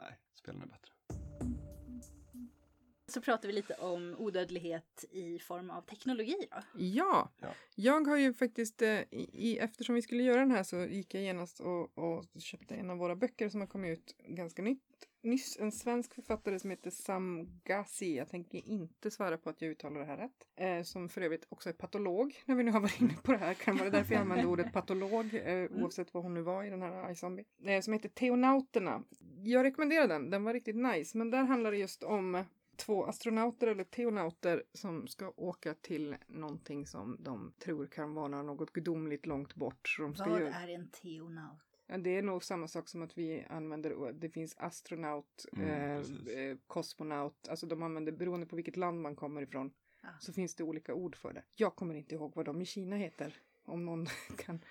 [3.16, 6.56] Så pratar vi lite om odödlighet i form av teknologi då.
[6.78, 7.48] Ja, Ja.
[7.74, 11.22] jag har ju faktiskt, eh, i, eftersom vi skulle göra den här så gick jag
[11.22, 14.82] genast och, och köpte en av våra böcker som har kommit ut ganska nytt.
[15.22, 19.70] Nyss en svensk författare som heter Sam Ghazi, jag tänker inte svara på att jag
[19.70, 22.80] uttalar det här rätt, eh, som för övrigt också är patolog, när vi nu har
[22.80, 26.22] varit inne på det här, kan vara därför jag använder ordet patolog, eh, oavsett vad
[26.22, 29.02] hon nu var i den här iZombie, eh, som heter Teonauterna.
[29.44, 31.18] jag rekommenderar den, den var riktigt nice.
[31.18, 32.44] Men där handlar det just om
[32.76, 38.72] två astronauter eller teonauter som ska åka till någonting som de tror kan vara något
[38.72, 39.88] gudomligt långt bort.
[39.88, 40.54] Så de ska Vad göra.
[40.54, 41.58] är en teonaut?
[41.86, 46.38] Ja, det är nog samma sak som att vi använder, det finns astronaut, Mm, eh,
[46.38, 50.08] eh, kosmonaut, alltså de använder, beroende på vilket land man kommer ifrån, Ja.
[50.20, 51.42] så finns det olika ord för det.
[51.54, 53.34] Jag kommer inte ihåg vad de i Kina heter,
[53.64, 54.06] om någon
[54.38, 54.64] kan.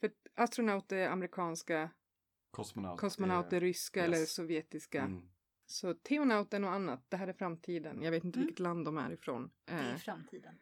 [0.00, 1.90] För astronaut är amerikanska,
[2.50, 3.00] Kosmonaut.
[3.00, 4.06] kosmonaut är ryska yes.
[4.06, 5.00] eller sovjetiska.
[5.02, 5.28] Mm.
[5.66, 8.02] Så teonaut är något annat, det här är framtiden.
[8.02, 8.46] Jag vet inte Mm.
[8.46, 9.50] vilket land de är ifrån.
[9.64, 10.54] Det är Eh, framtiden.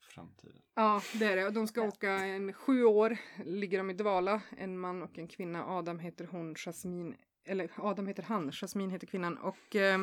[0.00, 0.62] Framtiden.
[0.74, 1.46] Ja, det är det.
[1.46, 1.88] Och de ska Ja.
[1.88, 4.42] åka en sju år, ligger de i dvala.
[4.56, 5.64] En man och en kvinna.
[5.66, 9.38] Adam heter hon, Jasmin, eller Adam heter han, Jasmin heter kvinnan.
[9.38, 9.98] Och eh,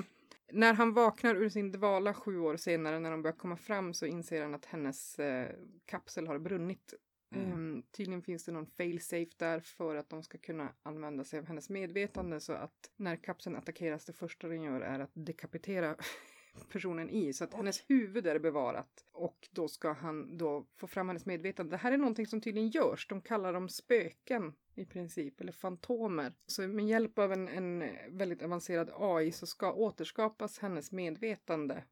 [0.52, 4.06] när han vaknar ur sin dvala sju år senare, när de börjar komma fram, så
[4.06, 5.50] inser han att hennes eh,
[5.86, 6.94] kapsel har brunnit.
[7.32, 7.78] Mm.
[7.78, 11.46] Eh, tydligen finns det någon fail-safe där för att de ska kunna använda sig av
[11.46, 15.96] hennes medvetande så att när kapseln attackeras, det första den gör är att dekapitera
[16.72, 21.08] personen i så att hennes huvud är bevarat och då ska han då få fram
[21.08, 21.72] hennes medvetande.
[21.72, 23.08] Det här är någonting som tydligen görs.
[23.08, 26.34] De kallar dem spöken i princip eller fantomer.
[26.46, 31.84] Så med hjälp av en, en väldigt avancerad AI så ska återskapas hennes medvetande.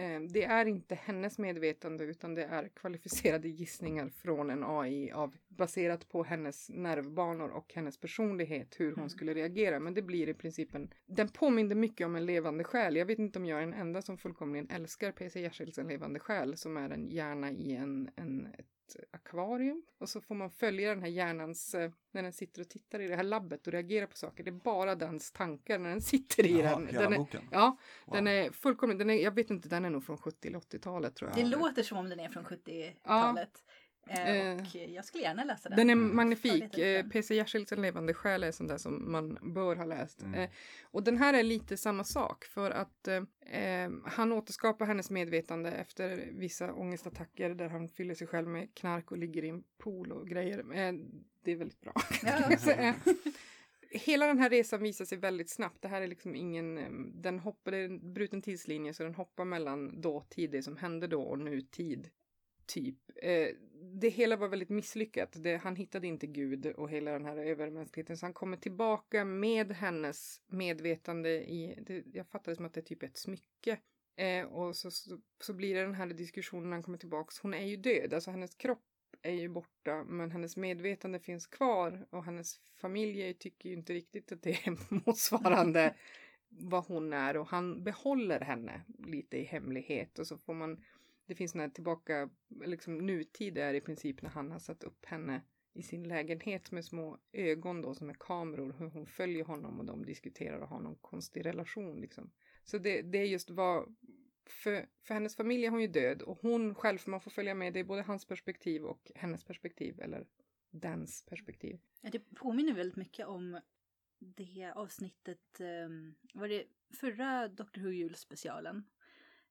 [0.00, 5.36] Eh, Det är inte hennes medvetande utan det är kvalificerade gissningar från en AI av,
[5.48, 9.08] baserat på hennes nervbanor och hennes personlighet hur hon Mm.
[9.10, 9.80] skulle reagera.
[9.80, 10.90] Men det blir i princip en...
[11.06, 12.96] Den påminner mycket om en levande själ.
[12.96, 16.20] Jag vet inte om jag är den enda som fullkomligen älskar PC Jersilds En levande
[16.20, 18.66] själ som är en hjärna i en, en, ett
[19.10, 19.82] akvarium.
[19.98, 23.08] Och så får man följa den här hjärnans, eh, när den sitter och tittar i
[23.08, 24.44] det här labbet och reagerar på saker.
[24.44, 26.86] Det är bara dens tankar när den sitter i Jaha, den.
[26.86, 27.42] hela den är, boken?
[27.50, 28.14] Ja, Wow.
[28.16, 31.14] den är fullkomligt, den är, jag vet inte, den är nog från 70 eller 80-talet
[31.16, 31.38] tror jag.
[31.38, 33.64] Det låter som om den är från 70-talet.
[33.66, 33.72] Eh,
[34.10, 35.76] Eh, och jag skulle gärna läsa den.
[35.78, 36.16] Den är Mm.
[36.16, 36.78] Magnifik.
[36.78, 37.06] Eh.
[37.06, 40.22] PC Jersilds En levande själ är sånt där som man bör ha läst.
[40.22, 40.50] Mm.
[40.82, 46.28] Och den här är lite samma sak för att eh, han återskapar hennes medvetande efter
[46.32, 50.28] vissa ångestattacker där han fyller sig själv med knark och ligger i en pool och
[50.28, 50.58] grejer.
[50.58, 50.92] Eh,
[51.44, 51.92] det är väldigt bra.
[52.22, 52.56] Ja.
[52.58, 52.94] Så, eh,
[53.92, 55.82] Hela den här resan visar sig väldigt snabbt.
[55.82, 56.80] Det här är liksom ingen,
[57.22, 61.06] den hoppar, det är en bruten tidslinje så den hoppar mellan dåtid, det som hände
[61.06, 62.10] då och nutid.
[62.70, 62.96] Typ.
[63.16, 63.48] Eh,
[63.92, 65.36] det hela var väldigt misslyckat.
[65.42, 69.72] Det, han hittade inte Gud och hela den här övermänskligheten så han kommer tillbaka med
[69.72, 73.78] hennes medvetande i, det, jag fattar det som att det är typ ett smycke.
[74.16, 77.38] Eh, och så, så, så blir det den här diskussionen när han kommer tillbaks.
[77.40, 78.84] Hon är ju död, alltså hennes kropp
[79.22, 84.32] är ju borta men hennes medvetande finns kvar och hennes familj tycker ju inte riktigt
[84.32, 85.94] att det är motsvarande
[86.48, 90.84] vad hon är och han behåller henne lite i hemlighet och så får man
[91.30, 92.30] det finns några tillbaka,
[92.64, 96.84] liksom nutid är i princip när han har satt upp henne i sin lägenhet med
[96.84, 100.80] små ögon då som är kameror, hur hon följer honom och de diskuterar och har
[100.80, 102.30] någon konstig relation liksom.
[102.64, 103.96] Så det, det är just vad,
[104.46, 107.54] för, för hennes familj är hon ju död och hon själv, för man får följa
[107.54, 110.26] med, det är både hans perspektiv och hennes perspektiv eller
[110.70, 111.80] dens perspektiv.
[112.02, 113.60] Det påminner väldigt mycket om
[114.18, 116.64] det avsnittet, um, var det
[117.00, 118.84] förra Doctor Who julspecialen?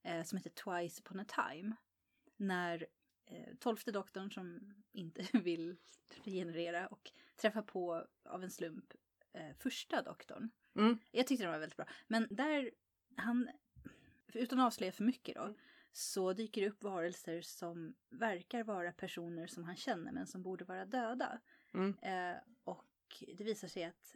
[0.03, 1.75] Eh, som heter Twice upon a time.
[2.38, 2.88] När
[3.25, 5.77] eh, tolfte doktorn som inte vill
[6.23, 8.93] regenerera och träffar på av en slump
[9.33, 10.49] eh, första doktorn.
[10.75, 10.99] Mm.
[11.12, 11.85] Jag tyckte den var väldigt bra.
[12.07, 12.71] Men där,
[13.15, 13.49] han,
[14.33, 15.55] utan att avslöja för mycket då,
[15.91, 20.65] så dyker det upp varelser som verkar vara personer som han känner men som borde
[20.65, 21.39] vara döda.
[21.73, 21.97] Mm.
[22.01, 24.15] Eh, och det visar sig att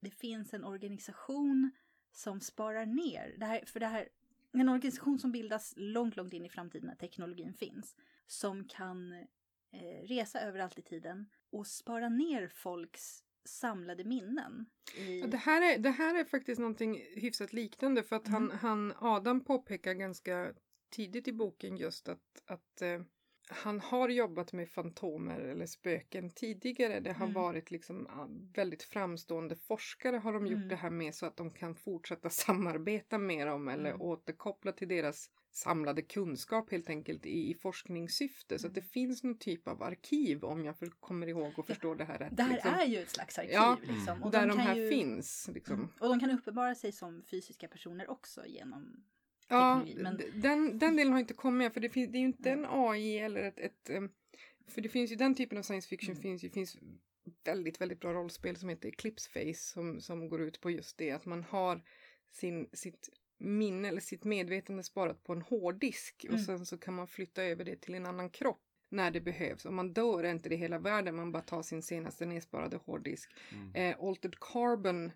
[0.00, 1.70] det finns en organisation
[2.12, 3.34] som sparar ner.
[3.38, 4.08] Det här, för det här,
[4.52, 7.96] en organisation som bildas långt, långt in i framtiden när teknologin finns.
[8.26, 9.12] Som kan
[9.72, 14.66] eh, resa överallt i tiden och spara ner folks samlade minnen.
[14.96, 15.20] I...
[15.20, 18.58] Ja, det, här är, det här är faktiskt någonting hyfsat liknande för att han, Mm.
[18.58, 20.54] han, Adam påpekar ganska
[20.90, 23.02] tidigt i boken just att, att eh,
[23.50, 27.00] han har jobbat med fantomer eller spöken tidigare.
[27.00, 27.34] Det har Mm.
[27.34, 30.68] varit liksom ah, väldigt framstående forskare har de gjort Mm.
[30.68, 34.00] det här med så att de kan fortsätta samarbeta med dem eller Mm.
[34.02, 38.58] återkoppla till deras samlade kunskap helt enkelt i, i forskningssyfte.
[38.58, 38.88] Så att det Mm.
[38.90, 42.36] finns någon typ av arkiv om jag för, kommer ihåg och förstår det här rätt.
[42.36, 42.74] Det här liksom.
[42.74, 43.52] är ju ett slags arkiv.
[43.52, 44.22] Ja, liksom.
[44.22, 44.88] och där de, kan här ju...
[44.90, 45.50] finns.
[45.54, 45.74] Liksom.
[45.74, 45.88] Mm.
[46.00, 49.04] Och de kan uppenbara sig som fysiska personer också genom
[49.48, 52.50] Ja, men- den, den delen har inte kommit för det, finns, det är ju inte
[52.50, 54.10] en AI eller ett, ett em,
[54.68, 56.22] för det finns ju den typen av science fiction Mm.
[56.22, 56.76] finns ju, finns
[57.44, 61.10] väldigt, väldigt bra rollspel som heter Eclipse Face som, som går ut på just det
[61.10, 61.82] att man har
[62.32, 63.08] sin, sitt
[63.38, 66.44] minne eller sitt medvetande sparat på en hårddisk och Mm.
[66.44, 69.64] sen så kan man flytta över det till en annan kropp när det behövs.
[69.66, 73.30] Om man dör är inte det hela världen, man bara tar sin senaste nedsparade hårddisk.
[73.52, 73.74] Mm.
[73.74, 75.12] Eh, Altered Carbon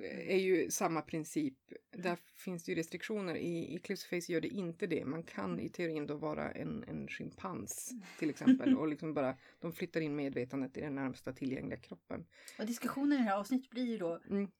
[0.00, 0.32] det.
[0.32, 1.54] är ju samma princip.
[1.96, 3.34] Där finns det ju restriktioner.
[3.34, 5.04] I, i Cliffs Face gör det inte det.
[5.04, 8.76] Man kan i teorin då vara en, en schimpans till exempel.
[8.76, 12.24] och liksom bara, de flyttar in medvetandet i den närmsta tillgängliga kroppen.
[12.58, 14.50] Och diskussionen i det här avsnittet blir ju då, Mm.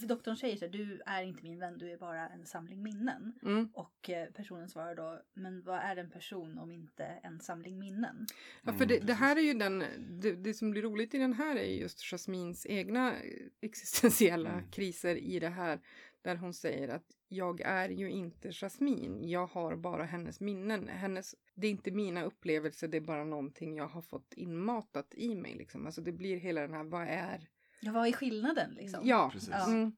[0.00, 2.82] För doktorn säger så här, du är inte min vän, du är bara en samling
[2.82, 3.32] minnen.
[3.42, 3.68] Mm.
[3.74, 8.26] Och eh, personen svarar då, men vad är en person om inte en samling minnen?
[8.62, 9.16] Ja, för Mm, det, det precis.
[9.20, 9.84] här är ju den,
[10.20, 13.14] det, det som blir roligt i den här är just Jasmins egna
[13.60, 14.70] existentiella Mm.
[14.70, 15.80] kriser i det här.
[16.22, 20.88] Där hon säger att jag är ju inte Jasmin, jag har bara hennes minnen.
[20.88, 25.34] Hennes, det är inte mina upplevelser, det är bara någonting jag har fått inmatat i
[25.34, 25.54] mig.
[25.54, 25.86] Liksom.
[25.86, 27.48] Alltså det blir hela den här, vad är...
[27.80, 29.00] Ja, vad är skillnaden liksom?
[29.06, 29.48] Ja, Precis.
[29.50, 29.66] Ja.
[29.66, 29.92] Mm.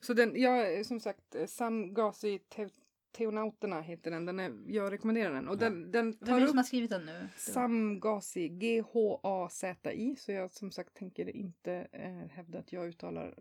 [0.00, 2.68] Så den, ja, som sagt, Sam Gazi Te,
[3.12, 4.26] Teonauterna heter den.
[4.26, 5.48] den är, jag rekommenderar den.
[5.48, 5.58] Och Ja.
[5.58, 7.28] den, den Vem tar är det som har skrivit den nu?
[7.36, 10.16] Sam Gazi, G-H-A-Z-I.
[10.16, 13.38] Så jag som sagt tänker inte eh, hävda att jag uttalar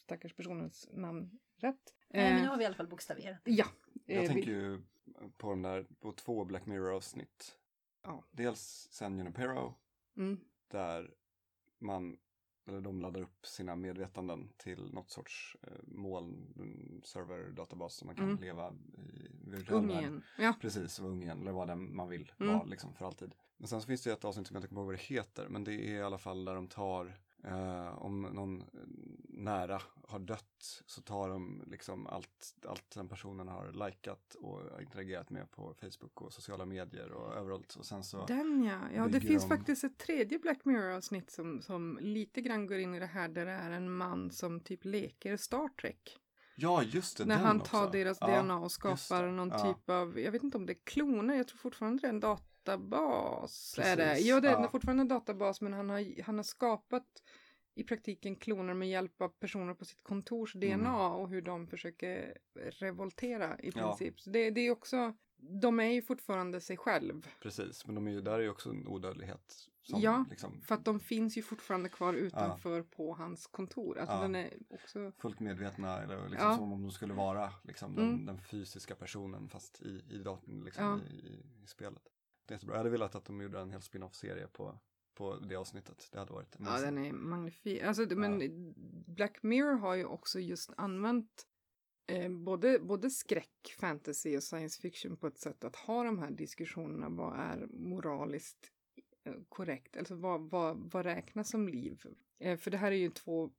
[0.00, 1.94] stackars personens namn rätt.
[2.08, 3.40] Nej, men nu Eh, har vi i alla fall bokstaverat.
[3.44, 3.66] Ja.
[4.06, 4.82] Jag eh, tänker ju
[5.36, 7.58] på de där, på två Black Mirror-avsnitt.
[8.02, 8.24] Ja.
[8.30, 9.74] Dels San Junipero,
[10.16, 11.14] Mm, där
[11.78, 12.16] man,
[12.66, 18.16] eller de laddar upp sina medvetanden till något sorts eh, moln, mm, server-databas som man
[18.16, 18.40] kan Mm.
[18.40, 20.22] leva i virtuell värld.
[20.38, 20.54] Ja.
[20.60, 22.52] Precis, vara ung igen, eller vad den man vill Mm.
[22.54, 23.34] vara liksom för alltid.
[23.56, 25.48] Men sen så finns det ett avsnitt som jag inte kommer ihåg vad det heter,
[25.48, 28.66] men det är i alla fall där de tar eh, om någon eh,
[29.28, 35.30] nära har dött så tar de liksom allt, allt den personen har likat och interagerat
[35.30, 37.74] med på Facebook och sociala medier och överallt.
[37.74, 38.78] Och sen så, Den ja.
[38.94, 42.94] Ja, det finns de- faktiskt ett tredje Black Mirror-avsnitt som, som lite grann går in
[42.94, 46.18] i det här där det är en man som typ leker Star Trek.
[46.56, 47.70] ja just det, När han också.
[47.70, 49.58] tar deras Ja, DNA och skapar någon Ja.
[49.74, 52.20] typ av, jag vet inte om det är kloner, jag tror fortfarande det är en
[52.64, 53.78] databas.
[53.78, 54.18] Är det?
[54.18, 54.68] Ja, det är ja.
[54.68, 57.06] fortfarande en databas men han har, han har skapat
[57.74, 62.38] i praktiken kloner med hjälp av personer på sitt kontors DNA och hur de försöker
[62.54, 63.72] revoltera i Mm.
[63.76, 63.88] Ja.
[63.88, 64.20] princip.
[64.20, 67.28] Så det, det är också, de är ju fortfarande sig själv.
[67.40, 69.68] Precis, men de är ju, där är ju också en odödlighet.
[69.82, 73.98] Som, Ja, liksom, För att de finns ju fortfarande kvar utanför på hans kontor.
[73.98, 74.22] Alltså Ja.
[74.22, 75.12] den är också...
[75.18, 76.56] fullt medvetna eller liksom Ja.
[76.56, 78.26] som om de skulle vara liksom, den, Mm.
[78.26, 81.12] den fysiska personen fast i, i datorn, liksom, Ja.
[81.14, 82.02] i, i, i spelet.
[82.46, 82.74] Det är jättebra.
[82.74, 84.78] Jag hade velat att de gjorde en hel spin-off-serie på,
[85.14, 86.08] på det avsnittet.
[86.12, 86.94] Det hade varit Ja, amazing.
[86.94, 87.82] den är magnifik.
[87.82, 88.74] Alltså, det- men
[89.06, 91.46] Black Mirror har ju också just använt
[92.06, 96.30] eh, både, både skräck, fantasy och science fiction på ett sätt att ha de här
[96.30, 97.08] diskussionerna.
[97.08, 98.72] Vad är moraliskt
[99.24, 99.96] eh, korrekt?
[99.96, 102.02] Alltså vad, vad, vad räknas som liv?
[102.38, 103.50] Eh, för det här är ju två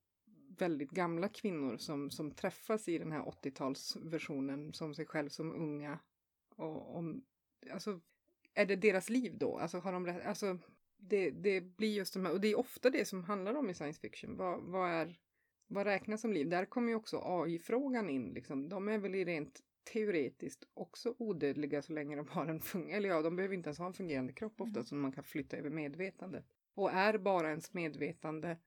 [0.57, 5.99] väldigt gamla kvinnor som, som träffas i den här 80-talsversionen som sig själv som unga.
[6.55, 7.23] Och om,
[7.71, 8.01] alltså,
[8.55, 9.57] är det deras liv då?
[9.57, 10.25] Alltså har de rätt?
[10.25, 10.57] Alltså,
[10.97, 13.73] det, det blir just de här, och det är ofta det som handlar om i
[13.73, 14.37] science fiction.
[14.37, 15.19] Vad, vad, är,
[15.67, 16.49] vad räknas som liv?
[16.49, 18.33] Där kommer ju också AI-frågan in.
[18.33, 18.69] Liksom.
[18.69, 19.61] De är väl i rent
[19.93, 23.79] teoretiskt också odödliga så länge de har en fungerande, eller ja, de behöver inte ens
[23.79, 26.45] ha en fungerande kropp ofta som man kan flytta över medvetandet.
[26.73, 28.57] Och är bara ens medvetande,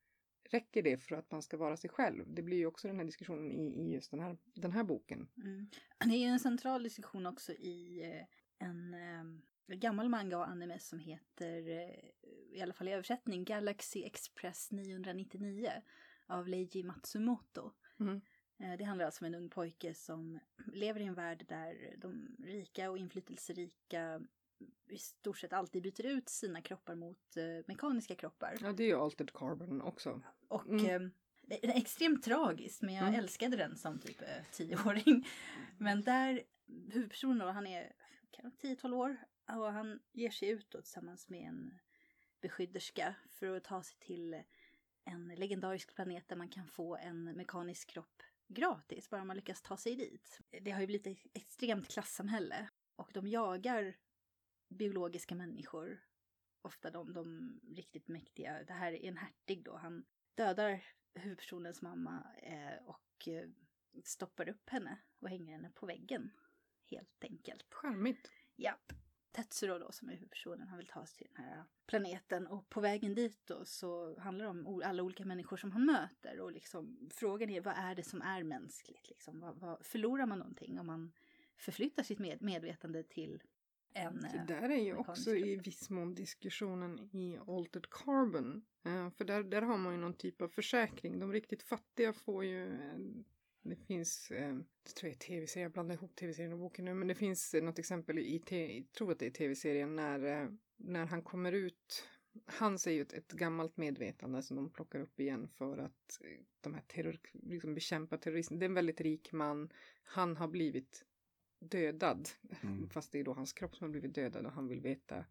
[0.50, 2.24] räcker det för att man ska vara sig själv?
[2.34, 5.28] Det blir ju också den här diskussionen i, i just den här, den här boken.
[5.36, 5.66] Mm.
[6.04, 9.24] Det är ju en central diskussion också i eh, en eh,
[9.76, 11.94] gammal manga och anime som heter, eh,
[12.56, 15.70] i alla fall i översättning, Galaxy Express 999
[16.26, 17.72] av Leiji Matsumoto.
[18.00, 18.20] Mm.
[18.58, 20.40] Eh, Det handlar alltså om en ung pojke som
[20.72, 24.20] lever i en värld där de rika och inflytelserika
[24.88, 28.56] i stort sett alltid byter ut sina kroppar mot eh, mekaniska kroppar.
[28.60, 30.22] Ja, det är ju Altered Carbon också.
[30.48, 31.00] Och eh,
[31.42, 33.20] det är extremt tragiskt men jag Mm.
[33.20, 35.26] älskade den som typ tioåring.
[35.78, 36.42] Men där,
[36.92, 37.92] huvudpersonen då, han är
[38.30, 39.16] kanske 10-12 år
[39.48, 41.78] och han ger sig ut då tillsammans med en
[42.40, 44.42] beskydderska för att ta sig till
[45.04, 49.76] en legendarisk planet där man kan få en mekanisk kropp gratis, bara man lyckas ta
[49.76, 50.40] sig dit.
[50.62, 53.96] Det har ju blivit ett extremt klassamhälle och de jagar
[54.68, 56.04] biologiska människor.
[56.62, 58.64] Ofta de, de riktigt mäktiga.
[58.64, 59.76] Det här är en hertig då.
[59.76, 60.84] Han dödar
[61.14, 63.48] huvudpersonens mamma eh, och eh,
[64.04, 66.30] stoppar upp henne och hänger henne på väggen.
[66.84, 67.74] Helt enkelt.
[67.74, 68.30] Charmigt.
[68.56, 68.78] Ja.
[69.32, 72.80] Tetsuro då som är huvudpersonen, han vill ta sig till den här planeten och på
[72.80, 77.08] vägen dit då så handlar det om alla olika människor som han möter och liksom
[77.10, 79.40] frågan är vad är det som är mänskligt liksom?
[79.40, 81.12] Vad, vad, förlorar man någonting om man
[81.56, 83.42] förflyttar sitt med, medvetande till
[83.92, 88.64] en Det eh, där är ju också i viss mån diskussionen i Altered Carbon.
[88.84, 91.18] Eh, för där, där har man ju någon typ av försäkring.
[91.18, 92.66] De riktigt fattiga får ju
[93.68, 96.94] det finns, eh, det tror jag är tv-serie, jag blandar ihop tv-serien och boken nu,
[96.94, 100.48] men det finns eh, något exempel i, jag tror att det är tv-serien när, eh,
[100.76, 102.08] när han kommer ut
[102.46, 106.44] hans är ju ett, ett gammalt medvetande som de plockar upp igen för att eh,
[106.60, 108.58] de här terror, liksom bekämpa terrorism.
[108.58, 109.72] Det är en väldigt rik man.
[110.02, 111.04] Han har blivit
[111.60, 112.28] dödad,
[112.62, 112.88] Mm.
[112.90, 115.24] fast det är då hans kropp som har blivit dödad och han vill veta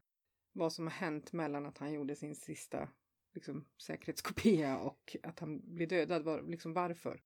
[0.54, 2.90] vad som har hänt mellan att han gjorde sin sista
[3.34, 6.24] liksom, säkerhetskopia och att han blir dödad.
[6.24, 7.22] Var, liksom varför?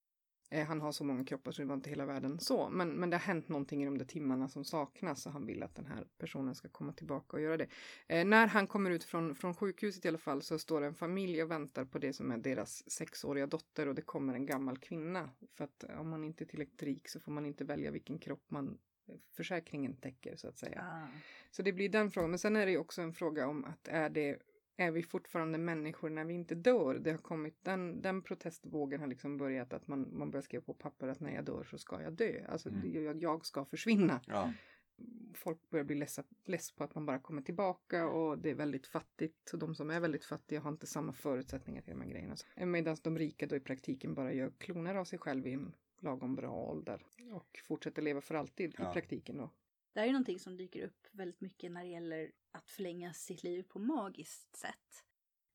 [0.51, 2.69] Eh, han har så många kroppar så det var inte hela världen så.
[2.69, 5.63] Men, men det har hänt någonting i de där timmarna som saknas och han vill
[5.63, 7.67] att den här personen ska komma tillbaka och göra det.
[8.07, 11.43] Eh, när han kommer ut från, från sjukhuset i alla fall så står en familj
[11.43, 15.29] och väntar på det som är deras sexåriga dotter och det kommer en gammal kvinna.
[15.53, 18.43] För att om man inte är tillräckligt rik så får man inte välja vilken kropp
[18.47, 18.77] man
[19.31, 20.81] försäkringen täcker så att säga.
[20.81, 21.07] Ah.
[21.51, 22.29] Så det blir den frågan.
[22.29, 24.39] Men sen är det också en fråga om att är det
[24.81, 26.95] är vi fortfarande människor när vi inte dör?
[26.95, 30.73] Det har kommit, den, den protestvågen har liksom börjat att man, man börjar skriva på
[30.73, 32.45] papper att när jag dör så ska jag dö.
[32.49, 33.03] Alltså Mm.
[33.03, 34.21] jag, jag ska försvinna.
[34.27, 34.53] Ja.
[35.33, 38.87] Folk börjar bli less, less på att man bara kommer tillbaka och det är väldigt
[38.87, 39.53] fattigt.
[39.53, 42.35] Och de som är väldigt fattiga har inte samma förutsättningar till de här grejerna.
[42.65, 46.35] Medan de rika då i praktiken bara gör kloner av sig själv i en lagom
[46.35, 47.05] bra ålder.
[47.31, 48.89] Och fortsätter leva för alltid Ja.
[48.89, 49.49] i praktiken då.
[49.93, 53.43] Det här är någonting som dyker upp väldigt mycket när det gäller att förlänga sitt
[53.43, 55.03] liv på magiskt sätt.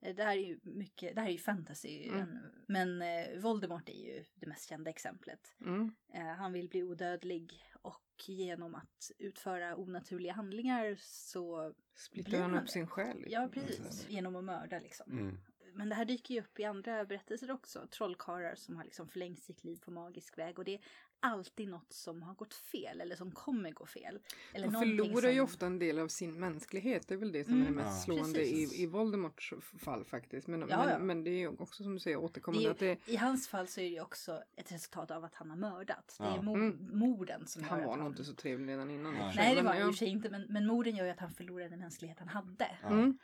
[0.00, 2.20] Eh, Det här är ju mycket, det här är ju fantasy, Mm.
[2.20, 5.54] en- men eh, Voldemort är ju det mest kända exemplet.
[5.60, 5.94] Mm.
[6.12, 12.58] Eh, han vill bli odödlig och genom att utföra onaturliga handlingar så, Splittar Blir han
[12.58, 13.24] upp sin själ?
[13.28, 14.10] ja precis, Precis.
[14.10, 15.12] genom att mörda liksom.
[15.12, 15.38] Mm.
[15.76, 17.86] Men det här dyker ju upp i andra berättelser också.
[17.90, 20.58] Trollkarlar som har liksom förlängt sitt liv på magisk väg.
[20.58, 20.80] Och det är
[21.20, 24.18] alltid något som har gått fel eller som kommer gå fel.
[24.52, 27.08] Eller De förlorar ju som- ofta en del av sin mänsklighet.
[27.08, 28.14] Det är väl det som Mm, är det mest Ja.
[28.14, 28.72] slående precis.
[28.78, 30.46] i, i Voldemorts fall faktiskt.
[30.46, 30.98] Men, Ja, men, ja.
[30.98, 33.48] men det är ju också som du säger Det återkommande är, att det, I hans
[33.48, 36.16] fall så är det ju också ett resultat av att han har mördat.
[36.18, 36.88] Det är mord, Mm.
[36.98, 39.14] morden som han gör var nog inte så trevlig redan innan.
[39.14, 39.32] Nej.
[39.36, 40.30] Nej, det var han ju sig inte.
[40.30, 42.68] Men, men morden gör ju att han förlorar den mänsklighet han hade.
[42.82, 42.88] Ja.
[42.88, 43.18] Mm.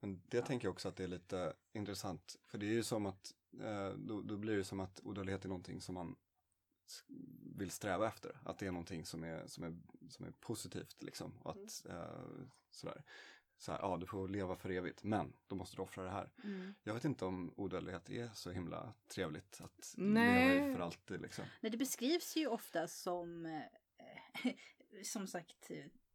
[0.00, 2.36] Men det tänker jag också att det är lite intressant.
[2.46, 5.48] För det är ju som att, eh, då, då blir det som att odödlighet är
[5.48, 6.16] någonting som man
[7.56, 8.38] vill sträva efter.
[8.44, 9.76] Att det är någonting som är, som är,
[10.08, 11.38] som är positivt liksom.
[11.38, 13.04] Och att, eh, sådär.
[13.60, 16.32] Så här, ja, du får leva för evigt, men då måste du offra det här.
[16.44, 16.74] Mm.
[16.82, 20.54] Jag vet inte om odödlighet är så himla trevligt att Nej.
[20.54, 21.44] leva i för alltid liksom.
[21.60, 24.52] Nej, det beskrivs ju ofta som, eh,
[25.04, 25.70] som sagt,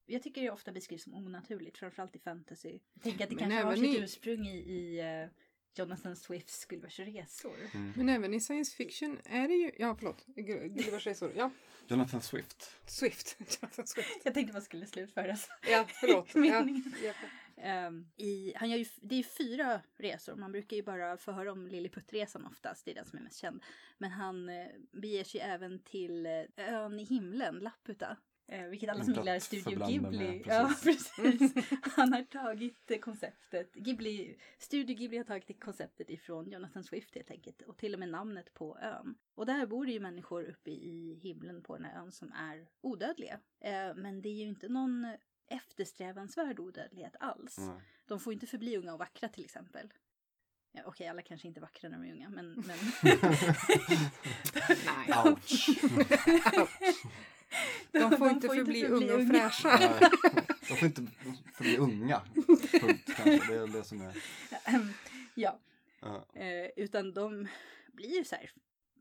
[0.05, 2.79] jag tycker det ofta beskrivs som onaturligt, framförallt i fantasy.
[3.01, 5.27] Tänker att det Men kanske har sitt i- ursprung i, i eh,
[5.75, 7.55] Jonathan Swifts Gullivers resor.
[7.73, 7.93] Mm.
[7.95, 11.51] Men även i science fiction är det ju, ja förlåt, Gu- Gullivers resor, ja,
[11.87, 12.71] Jonathan Swift.
[12.85, 13.37] Swift.
[13.61, 14.21] Jonathan Swift.
[14.23, 15.51] Jag tänkte man skulle slutföra så.
[15.69, 16.27] Ja, förlåt.
[16.33, 16.39] ja.
[16.41, 16.93] Meningen.
[17.03, 17.13] Ja.
[17.57, 20.35] Ehm, i, han gör ju, det är ju fyra resor.
[20.35, 22.85] Man brukar ju bara få höra om Lilliputresan oftast.
[22.85, 23.63] Det är den som är mest känd.
[23.97, 28.17] Men han eh, beger sig även till eh, ön i himlen, Laputa.
[28.47, 30.43] Eh, vilket alla som gillar att Studio förblanda med, Ghibli.
[30.45, 31.15] Ja, precis.
[31.15, 31.79] precis.
[31.95, 33.73] Han har tagit konceptet.
[33.73, 37.61] Ghibli, Studio Ghibli har tagit det konceptet ifrån Jonathan Swift helt enkelt.
[37.61, 39.15] Och till och med namnet på ön.
[39.35, 42.67] Och där bor det ju människor uppe i himlen på den här ön som är
[42.81, 43.39] odödliga.
[43.59, 45.17] Eh, men det är ju inte någon
[45.47, 47.57] eftersträvansvärd odödlighet alls.
[47.57, 47.81] Nej.
[48.05, 49.93] De får inte förbli unga och vackra till exempel.
[50.71, 52.51] Ja, Okej, alla kanske inte är vackra när de är unga, men...
[52.51, 52.77] men...
[54.85, 55.13] Nej.
[55.25, 55.69] Ouch.
[57.91, 59.77] De får inte förbli unga och fräscha.
[59.79, 60.09] Nej,
[60.69, 61.07] de får inte
[61.53, 62.21] förbli unga.
[62.81, 63.53] Punkt kanske.
[63.53, 64.13] Det är det som är.
[65.35, 65.59] ja,
[66.01, 66.25] Ja.
[66.35, 67.47] eh, utan de
[67.93, 68.51] blir ju så här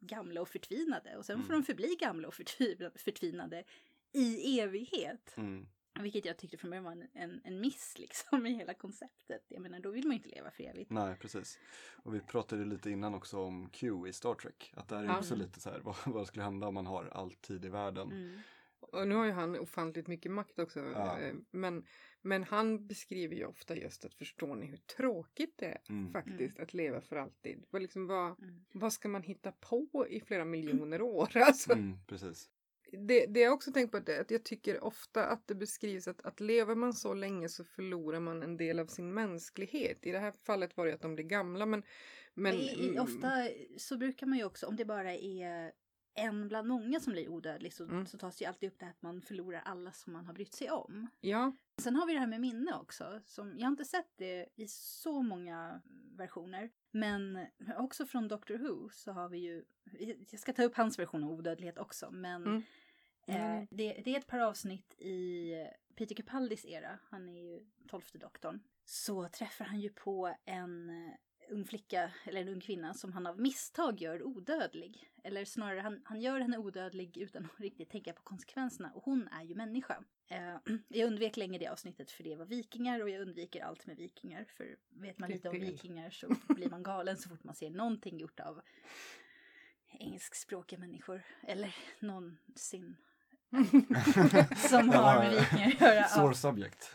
[0.01, 1.17] gamla och förtvinade.
[1.17, 1.61] Och sen får Mm.
[1.61, 3.65] de förbli gamla och förtvi- förtvinade
[4.13, 5.35] i evighet.
[5.37, 5.67] Mm.
[6.01, 9.45] Vilket jag tyckte från början var en, en, en miss liksom i hela konceptet.
[9.49, 10.91] Jag menar, då vill man ju inte leva för evigt.
[10.91, 11.59] Nej, precis.
[12.03, 14.73] Och vi pratade lite innan också om Q i Star Trek.
[14.77, 15.19] Att det här är Ja.
[15.19, 18.11] också lite så här, vad, vad skulle hända om man har all tid i världen?
[18.13, 18.41] Mm.
[18.81, 20.81] Och nu har ju han ofantligt mycket makt också.
[20.81, 21.19] Ja.
[21.21, 21.87] eh, Men,
[22.23, 26.13] men han beskriver ju ofta just att förstår ni hur tråkigt det är Mm.
[26.13, 27.65] faktiskt att leva för alltid.
[27.71, 28.65] Vad, liksom, vad, Mm.
[28.73, 31.37] vad ska man hitta på i flera miljoner år?
[31.37, 32.51] Alltså, Mm, precis.
[32.99, 36.23] Det, det jag också tänkt på är att jag tycker ofta att det beskrivs att,
[36.23, 40.07] att lever man så länge så förlorar man en del av sin mänsklighet.
[40.07, 41.83] I det här fallet var det att de blir gamla men...
[42.35, 45.73] men i, i, ofta så brukar man ju också, om det bara är
[46.15, 48.07] en bland många som blir odödlig så, Mm.
[48.07, 50.55] så tas det ju alltid upp det att man förlorar alla som man har brytt
[50.55, 51.11] sig om.
[51.21, 53.21] Ja, Sen har vi det här med minne också.
[53.27, 55.83] Som, jag har inte sett det i så många
[56.17, 56.71] versioner.
[56.91, 57.47] Men
[57.79, 59.65] också från Doctor Who så har vi ju,
[60.31, 62.11] jag ska ta upp hans version av odödlighet också.
[62.11, 62.63] Men Mm.
[63.27, 63.67] Mm.
[63.71, 65.53] det, det är ett par avsnitt i
[65.95, 68.61] Peter Capaldis era, han är ju tolfte doktorn.
[68.85, 71.15] Så träffar han ju på en eh,
[71.53, 75.11] ung flicka, eller en ung kvinna, som han av misstag gör odödlig.
[75.25, 78.93] Eller snarare, han, han gör henne odödlig utan att riktigt tänka på konsekvenserna.
[78.95, 80.05] Och hon är ju människa.
[80.29, 80.57] Eh,
[80.89, 84.45] jag undvek länge det avsnittet för det var vikingar och jag undviker allt med vikingar.
[84.45, 88.19] För vet man lite om vikingar så blir man galen så fort man ser någonting
[88.19, 88.61] gjort av
[89.99, 91.23] engelskspråkiga människor.
[91.43, 92.97] Eller någonsin
[94.57, 96.09] som har med vikingar att göra.
[96.09, 96.95] Sore Ja, subject.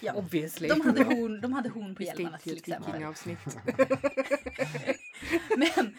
[0.00, 0.14] ja.
[0.14, 0.68] Obviously.
[0.68, 2.92] De hade horn, de hade horn på hjälmarna till exempel.
[2.92, 3.38] vikingavsnitt.
[5.56, 5.96] Men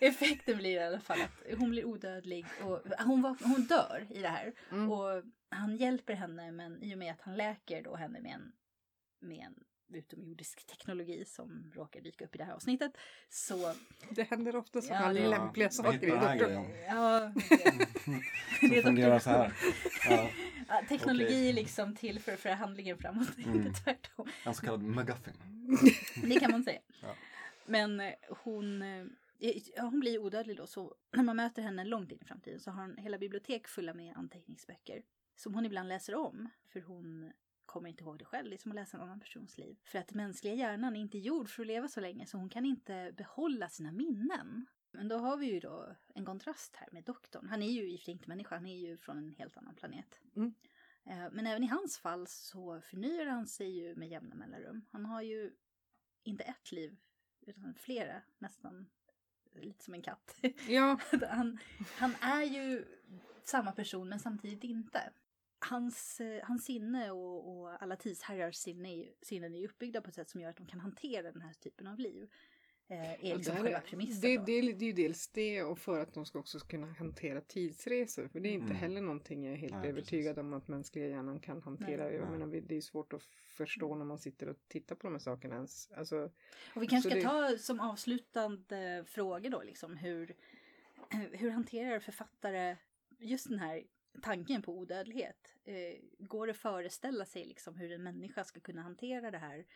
[0.00, 4.18] effekten blir i alla fall att hon blir odödlig och hon, var, hon dör i
[4.22, 4.52] det här.
[4.72, 4.90] Mm.
[4.92, 8.52] Och han hjälper henne men i och med att han läker då henne med en,
[9.28, 9.54] med en
[9.88, 12.92] utomjordisk teknologi som råkar dyka upp i det här avsnittet.
[13.28, 13.74] Så
[14.10, 16.46] Det händer ofta Ja, sådana det- lämpliga Ja, saker i hitta den här Doktor.
[16.48, 16.86] grejen.
[16.86, 17.32] ja,
[18.60, 19.52] Det är fungerar så här.
[20.10, 20.28] Ja,
[20.68, 23.54] ja, teknologi är liksom till för att föra handlingen framåt, Mm.
[23.66, 24.28] inte tvärtom.
[24.44, 25.34] en så kallad McGuffin.
[26.22, 26.80] Det kan man säga.
[27.02, 27.14] Ja.
[27.66, 29.04] Men eh, hon, eh,
[29.38, 32.70] ja, hon blir odödlig då, så när man möter henne långt in i framtiden så
[32.70, 35.02] har hon hela bibliotek fulla med anteckningsböcker.
[35.36, 37.32] Som hon ibland läser om, för hon
[37.76, 38.50] kommer inte ihåg det själv.
[38.50, 39.76] Det är som att läsa en annan persons liv.
[39.84, 42.64] För att mänskliga hjärnan är inte gjord för att leva så länge, så hon kan
[42.64, 44.66] inte behålla sina minnen.
[44.92, 47.48] Men då har vi ju då en kontrast här med doktorn.
[47.48, 50.20] Han är ju i och inte människa, han är ju från en helt annan planet.
[50.36, 50.54] Mm.
[51.04, 54.86] Eh, Men även i hans fall så förnyar han sig ju med jämna mellanrum.
[54.90, 55.52] Han har ju
[56.22, 56.96] inte ett liv,
[57.46, 58.86] utan flera nästan.
[59.54, 60.36] Lite som en katt.
[60.68, 60.98] Ja,
[61.28, 61.58] han,
[61.98, 62.84] han är ju
[63.44, 65.12] samma person men samtidigt inte.
[65.58, 70.14] Hans, eh, hans sinne och, och alla tidsherrars sinne är sinnen är uppbyggda på ett
[70.14, 72.28] sätt som gör att de kan hantera den här typen av liv.
[72.88, 74.20] Eh, är liksom där- själva premissen.
[74.20, 76.86] det, det, är- det är ju dels det och för att de ska också kunna
[76.86, 78.28] hantera tidsresor.
[78.28, 78.76] För det är inte Mm.
[78.76, 82.04] heller någonting jag är helt Nej, övertygad om att mänskliga hjärnan kan hantera.
[82.04, 82.14] Nej.
[82.14, 82.38] Jag Nej.
[82.38, 83.22] menar, det är svårt att
[83.56, 85.90] förstå när man sitter och tittar på de här sakerna ens.
[85.92, 86.30] Alltså,
[86.74, 90.34] Och vi kanske ska det- ta som avslutande frågor då liksom hur,
[91.32, 92.76] hur hanterar författare
[93.18, 93.82] just den här
[94.22, 95.56] tanken på odödlighet?
[95.64, 95.74] Eh,
[96.18, 99.66] går det att föreställa sig liksom hur en människa ska kunna hantera det här?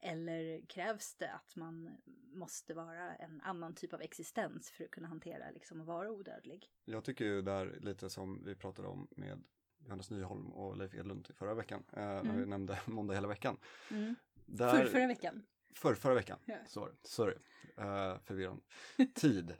[0.00, 1.96] Eller krävs det att man
[2.32, 6.70] måste vara en annan typ av existens för att kunna hantera liksom att vara odödlig?
[6.84, 9.42] Jag tycker ju där lite som vi pratade om med
[9.84, 12.36] Johannes Nyholm och Leif Edlund i förra veckan, eh, när Mm.
[12.40, 13.56] vi nämnde Måndag hela veckan.
[13.90, 14.14] Mm.
[14.46, 15.42] Där, För, förra veckan.
[15.74, 16.56] För, förra veckan, Ja.
[16.66, 17.34] sorry, sorry.
[17.78, 18.62] Uh, förvirrande.
[19.14, 19.54] Tid.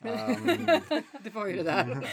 [0.00, 0.56] Ehm,
[1.22, 2.08] det var ju det där.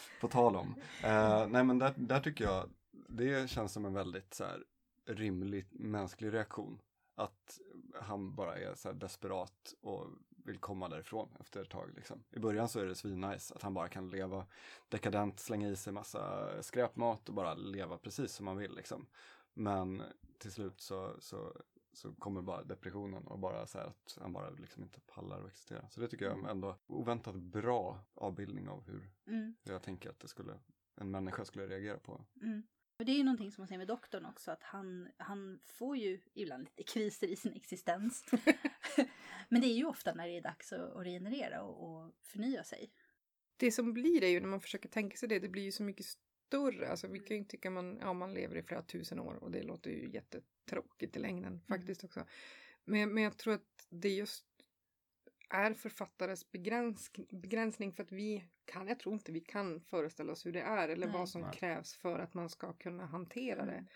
[0.20, 0.74] på tal om.
[1.02, 2.70] Eh, nej men där, där tycker jag,
[3.08, 4.64] det känns som en väldigt så här,
[5.06, 6.80] rimlig mänsklig reaktion.
[7.14, 7.58] Att
[8.00, 10.06] han bara är så här desperat och
[10.44, 11.90] vill komma därifrån efter ett tag.
[11.96, 12.22] Liksom.
[12.30, 14.46] I början så är det svinnice att han bara kan leva
[14.88, 18.74] dekadent, slänga i sig massa skräpmat och bara leva precis som man vill.
[18.74, 19.06] Liksom.
[19.54, 20.02] Men
[20.38, 21.52] till slut så, så,
[21.98, 25.46] så kommer bara depressionen och bara så här att han bara liksom inte pallar att
[25.48, 25.88] existera.
[25.88, 29.54] Så det tycker jag är ändå oväntat bra avbildning av hur Mm.
[29.64, 30.58] hur jag tänker att det skulle,
[30.94, 32.24] en människa skulle reagera på.
[32.42, 32.62] Mm.
[33.04, 36.20] Det är ju någonting som man säger med doktorn också, att han, han får ju
[36.34, 38.24] ibland lite kriser i sin existens.
[39.48, 42.64] Men det är ju ofta när det är dags att, att regenerera och, och förnya
[42.64, 42.92] sig.
[43.56, 45.82] det som blir är ju när man försöker tänka sig det, det blir ju så
[45.82, 46.06] mycket
[46.48, 46.88] större.
[46.88, 49.62] Alltså vi kan ju tycka man, ja, man lever i flera tusen år och det
[49.62, 52.24] låter ju jättetråkigt i längden faktiskt också.
[52.84, 54.44] Men, men jag tror att det just
[55.50, 60.46] är författares begräns, begränsning för att vi kan, jag tror inte vi kan föreställa oss
[60.46, 61.16] hur det är eller Nej.
[61.18, 61.52] vad som Nej.
[61.54, 63.72] krävs för att man ska kunna hantera det.
[63.72, 63.86] Mm.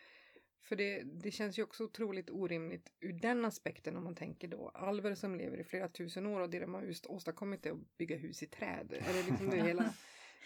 [0.62, 4.68] För det, det känns ju också otroligt orimligt ur den aspekten om man tänker då
[4.68, 7.98] alver som lever i flera tusen år och det de har just åstadkommit är att
[7.98, 8.86] bygga hus i träd.
[8.88, 9.94] Det liksom det hela?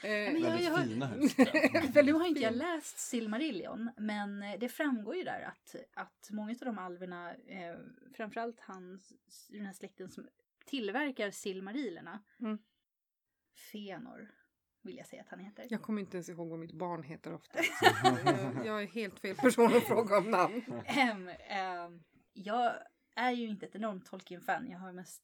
[0.03, 1.35] Eh, men jag- Väldigt jag har- fina hus.
[1.95, 6.29] För nu har inte jag läst Silmarillion, men eh, det framgår ju där att, att
[6.31, 7.77] många av de alverna, eh,
[8.17, 9.13] framförallt hans,
[9.49, 10.29] den här släkten som
[10.65, 12.59] tillverkar Silmarillerna, Mm.
[13.73, 14.29] Fëanor
[14.83, 15.67] vill jag säga att han heter.
[15.71, 17.59] Jag kommer inte ens ihåg vad mitt barn heter ofta.
[18.65, 20.63] Jag, är helt fel person att fråga om namn.
[20.87, 22.73] Ehm, ehm, jag
[23.17, 24.71] är ju inte ett enormt Tolkien-fan.
[24.71, 25.23] Jag har mest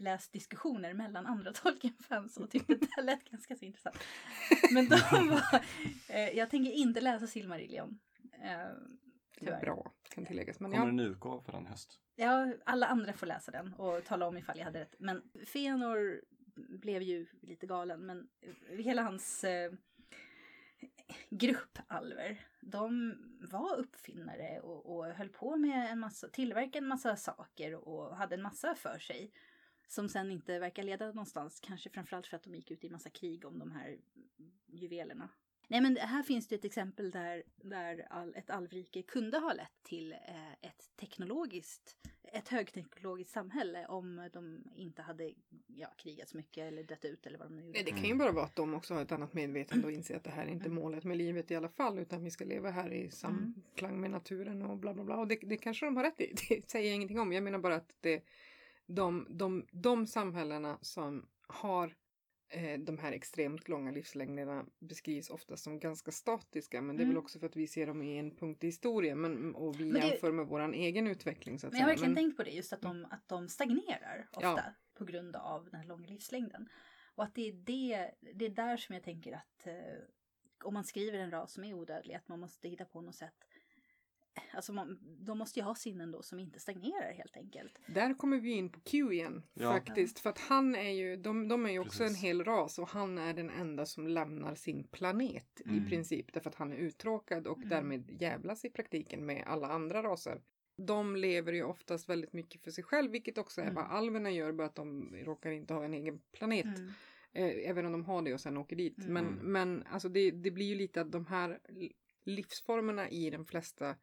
[0.00, 3.98] läst diskussioner mellan andra Tolkien-fans och tyckte att det här lät ganska så intressant.
[4.72, 5.60] Men de var...
[6.08, 7.98] Eh, jag tänker inte läsa Silmarillion.
[8.32, 8.76] Eh, Det är
[9.40, 9.60] tyvärr.
[9.60, 10.60] bra, kan tilläggas.
[10.60, 12.00] Men Kommer ja, den utgå för den höst?
[12.16, 14.94] Ja, alla andra får läsa den och tala om ifall jag hade rätt.
[14.98, 16.20] Men Fëanor
[16.54, 18.28] blev ju lite galen, men
[18.68, 19.72] hela hans eh,
[21.30, 27.16] grupp alver, de var uppfinnare och, och höll på med en massa, tillverkade en massa
[27.16, 29.32] saker och hade en massa för sig.
[29.86, 32.92] Som sen inte verkar leda någonstans, kanske framförallt för att de gick ut i en
[32.92, 33.98] massa krig om de här
[34.66, 35.28] juvelerna.
[35.68, 39.82] Nej men här finns det ett exempel där, där all, ett alvrike kunde ha lett
[39.82, 45.32] till eh, ett teknologiskt, ett högteknologiskt samhälle om de inte hade
[45.66, 47.82] ja, krigat så mycket eller dött ut eller vad de nu Nej, gjorde.
[47.82, 50.24] det kan ju bara vara att de också har ett annat medvetande och inser att
[50.24, 52.92] det här är inte målet med livet i alla fall utan vi ska leva här
[52.92, 55.16] i samklang med naturen och bla bla bla.
[55.16, 57.32] Och det, det kanske de har rätt i, det säger jag ingenting om.
[57.32, 58.24] Jag menar bara att det,
[58.86, 61.94] de, de, de samhällena som har
[62.48, 67.14] eh, de här extremt långa livslängderna beskrivs ofta som ganska statiska men det är Mm.
[67.14, 69.84] väl också för att vi ser dem i en punkt i historien men, och vi
[69.84, 72.36] Men det- jämför med våran egen utveckling så att Men jag har verkligen Men- tänkt
[72.36, 74.62] på det, just att de, att de stagnerar ofta Ja.
[74.94, 76.68] på grund av den här långa livslängden.
[77.14, 79.74] Och att det är, det, det är där som jag tänker att eh,
[80.64, 83.34] om man skriver en ras som är odödlig, att man måste hitta på något sätt.
[84.54, 87.80] Alltså man, de måste ju ha sinnen då som inte stagnerar helt enkelt.
[87.86, 89.72] Där kommer vi in på Q igen Ja.
[89.72, 90.18] faktiskt.
[90.18, 92.16] För att han är ju, de, de är ju också Precis.
[92.18, 95.76] en hel ras och han är den enda som lämnar sin planet Mm.
[95.86, 96.32] i princip.
[96.32, 97.68] Därför att han är uttråkad och Mm.
[97.68, 100.42] därmed jävlas i praktiken med alla andra raser.
[100.78, 103.74] De lever ju oftast väldigt mycket för sig själv, vilket också är Mm.
[103.74, 106.66] vad alverna gör, bara att de råkar inte ha en egen planet.
[107.32, 108.98] Eh, även om de har det och sen åker dit.
[108.98, 109.12] Mm.
[109.12, 109.52] Men, Mm.
[109.52, 111.92] men alltså det, det blir ju lite att de här li-
[112.24, 113.94] livsformerna i den flesta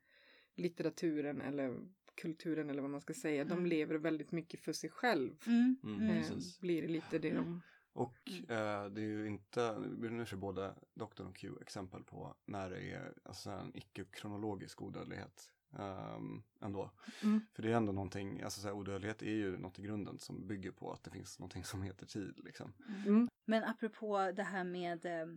[0.55, 1.79] litteraturen eller
[2.15, 3.65] kulturen eller vad man ska säga, de Mm.
[3.65, 5.35] lever väldigt mycket för sig själv.
[5.47, 5.75] Mm.
[5.83, 6.09] Mm, Mm.
[6.09, 6.59] Eh, precis.
[6.59, 7.61] blir lite det de...
[7.95, 8.41] Och Mm.
[8.43, 12.91] eh, det är ju inte, nu kör både doktorn och Q exempel på när det
[12.91, 16.91] är alltså, en icke-kronologisk odödlighet um, ändå.
[17.23, 17.41] Mm.
[17.53, 20.47] För det är ändå någonting, alltså så här, odödlighet är ju något i grunden som
[20.47, 22.73] bygger på att det finns någonting som heter tid liksom.
[23.07, 23.29] Mm.
[23.45, 25.27] Men apropå det här med eh,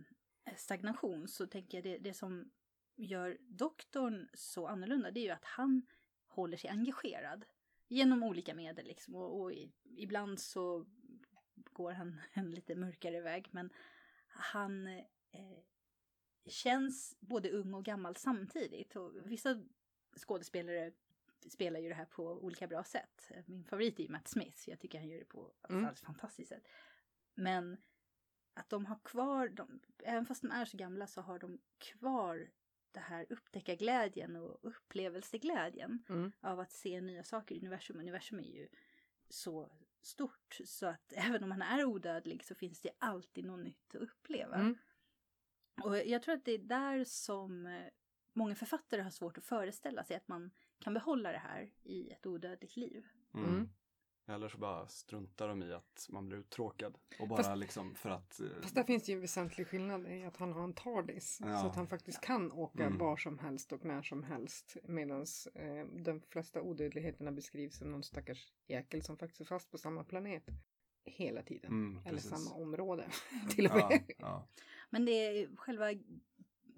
[0.57, 2.51] stagnation så tänker jag det, det som
[2.97, 5.85] gör doktorn så annorlunda det är ju att han
[6.27, 7.45] håller sig engagerad
[7.87, 10.85] genom olika medel liksom och, och i, ibland så
[11.55, 13.69] går han en lite mörkare väg men
[14.27, 15.59] han eh,
[16.45, 19.63] känns både ung och gammal samtidigt och vissa
[20.17, 20.91] skådespelare
[21.49, 23.31] spelar ju det här på olika bra sätt.
[23.45, 25.83] Min favorit är ju Matt Smith, jag tycker han gör det på ett Mm.
[25.83, 26.67] alldeles fantastiskt sätt.
[27.33, 27.77] Men
[28.53, 32.49] att de har kvar, de, även fast de är så gamla så har de kvar
[32.91, 36.31] det här upptäckarglädjen och upplevelseglädjen Mm.
[36.39, 37.99] av att se nya saker i universum.
[37.99, 38.67] Universum är ju
[39.29, 39.71] så
[40.01, 44.01] stort så att även om man är odödlig så finns det alltid något nytt att
[44.01, 44.55] uppleva.
[44.55, 44.77] Mm.
[45.83, 47.87] Och jag tror att det är där som eh,
[48.33, 52.25] många författare har svårt att föreställa sig att man kan behålla det här i ett
[52.25, 53.07] odödligt liv.
[53.33, 53.69] Mm.
[54.29, 56.97] Eller så bara struntar de i att man blir uttråkad.
[57.19, 58.39] Och bara Fast- liksom för att...
[58.39, 61.39] eh, Fast där finns ju en väsentlig skillnad i att han har en TARDIS.
[61.43, 61.59] Ja.
[61.61, 62.97] Så att han faktiskt kan åka Mm.
[62.97, 64.77] var som helst och när som helst.
[64.83, 65.25] Medan
[65.55, 70.03] eh, de flesta odödligheterna beskrivs som någon stackars jäkel som faktiskt är fast på samma
[70.03, 70.43] planet
[71.05, 71.71] hela tiden.
[71.71, 73.09] Mm, Eller samma område
[73.55, 74.03] till och med.
[74.07, 74.47] Ja, ja.
[74.89, 75.85] Men det är själva,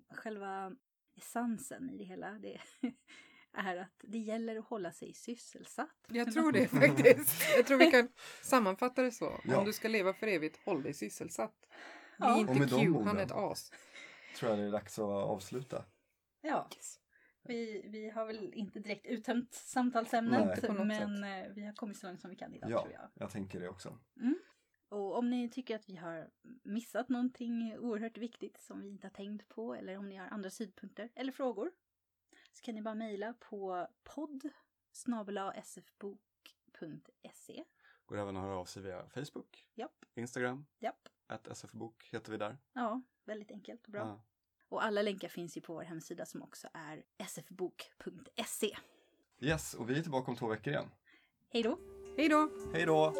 [0.10, 0.76] själva
[1.16, 2.32] essensen i det hela.
[2.32, 2.60] Det
[3.54, 5.95] är att det gäller att hålla sig sysselsatt.
[6.08, 7.43] Jag tror det faktiskt.
[7.58, 8.10] Jag tror vi kan
[8.41, 9.39] sammanfatta det så.
[9.43, 9.58] Ja.
[9.60, 11.56] Om du ska leva för evigt, håll dig sysselsatt.
[12.18, 12.38] Bli Ja.
[12.39, 13.08] Inte Q, orden.
[13.08, 13.72] han är ett as.
[14.39, 15.86] Tror jag det är dags att avsluta.
[16.41, 17.00] Ja, Yes.
[17.43, 20.86] vi, vi har väl inte direkt uttömt samtalsämnet Nej.
[20.86, 23.10] Men eh, vi har kommit så långt som vi kan idag Ja, tror jag.
[23.14, 23.97] jag tänker det också.
[24.91, 26.30] Och om ni tycker att vi har
[26.64, 30.50] missat någonting oerhört viktigt som vi inte har tänkt på eller om ni har andra
[30.50, 31.72] synpunkter eller frågor
[32.60, 34.49] så kan ni bara mejla på podd
[35.64, 37.64] sfbok.se.
[38.05, 41.10] Går även att höra av sig via Facebook, Japp, Instagram, japp.
[41.28, 42.57] att sfbok heter vi där.
[42.74, 44.01] Ja, väldigt enkelt och bra.
[44.01, 44.22] Ja.
[44.70, 48.78] Och alla länkar finns ju på vår hemsida som också är sfbok.se.
[49.39, 50.89] Yes, och vi är tillbaka om två veckor igen.
[51.49, 51.80] Hej då!
[52.18, 52.49] Hej då!
[52.74, 53.14] Hej då!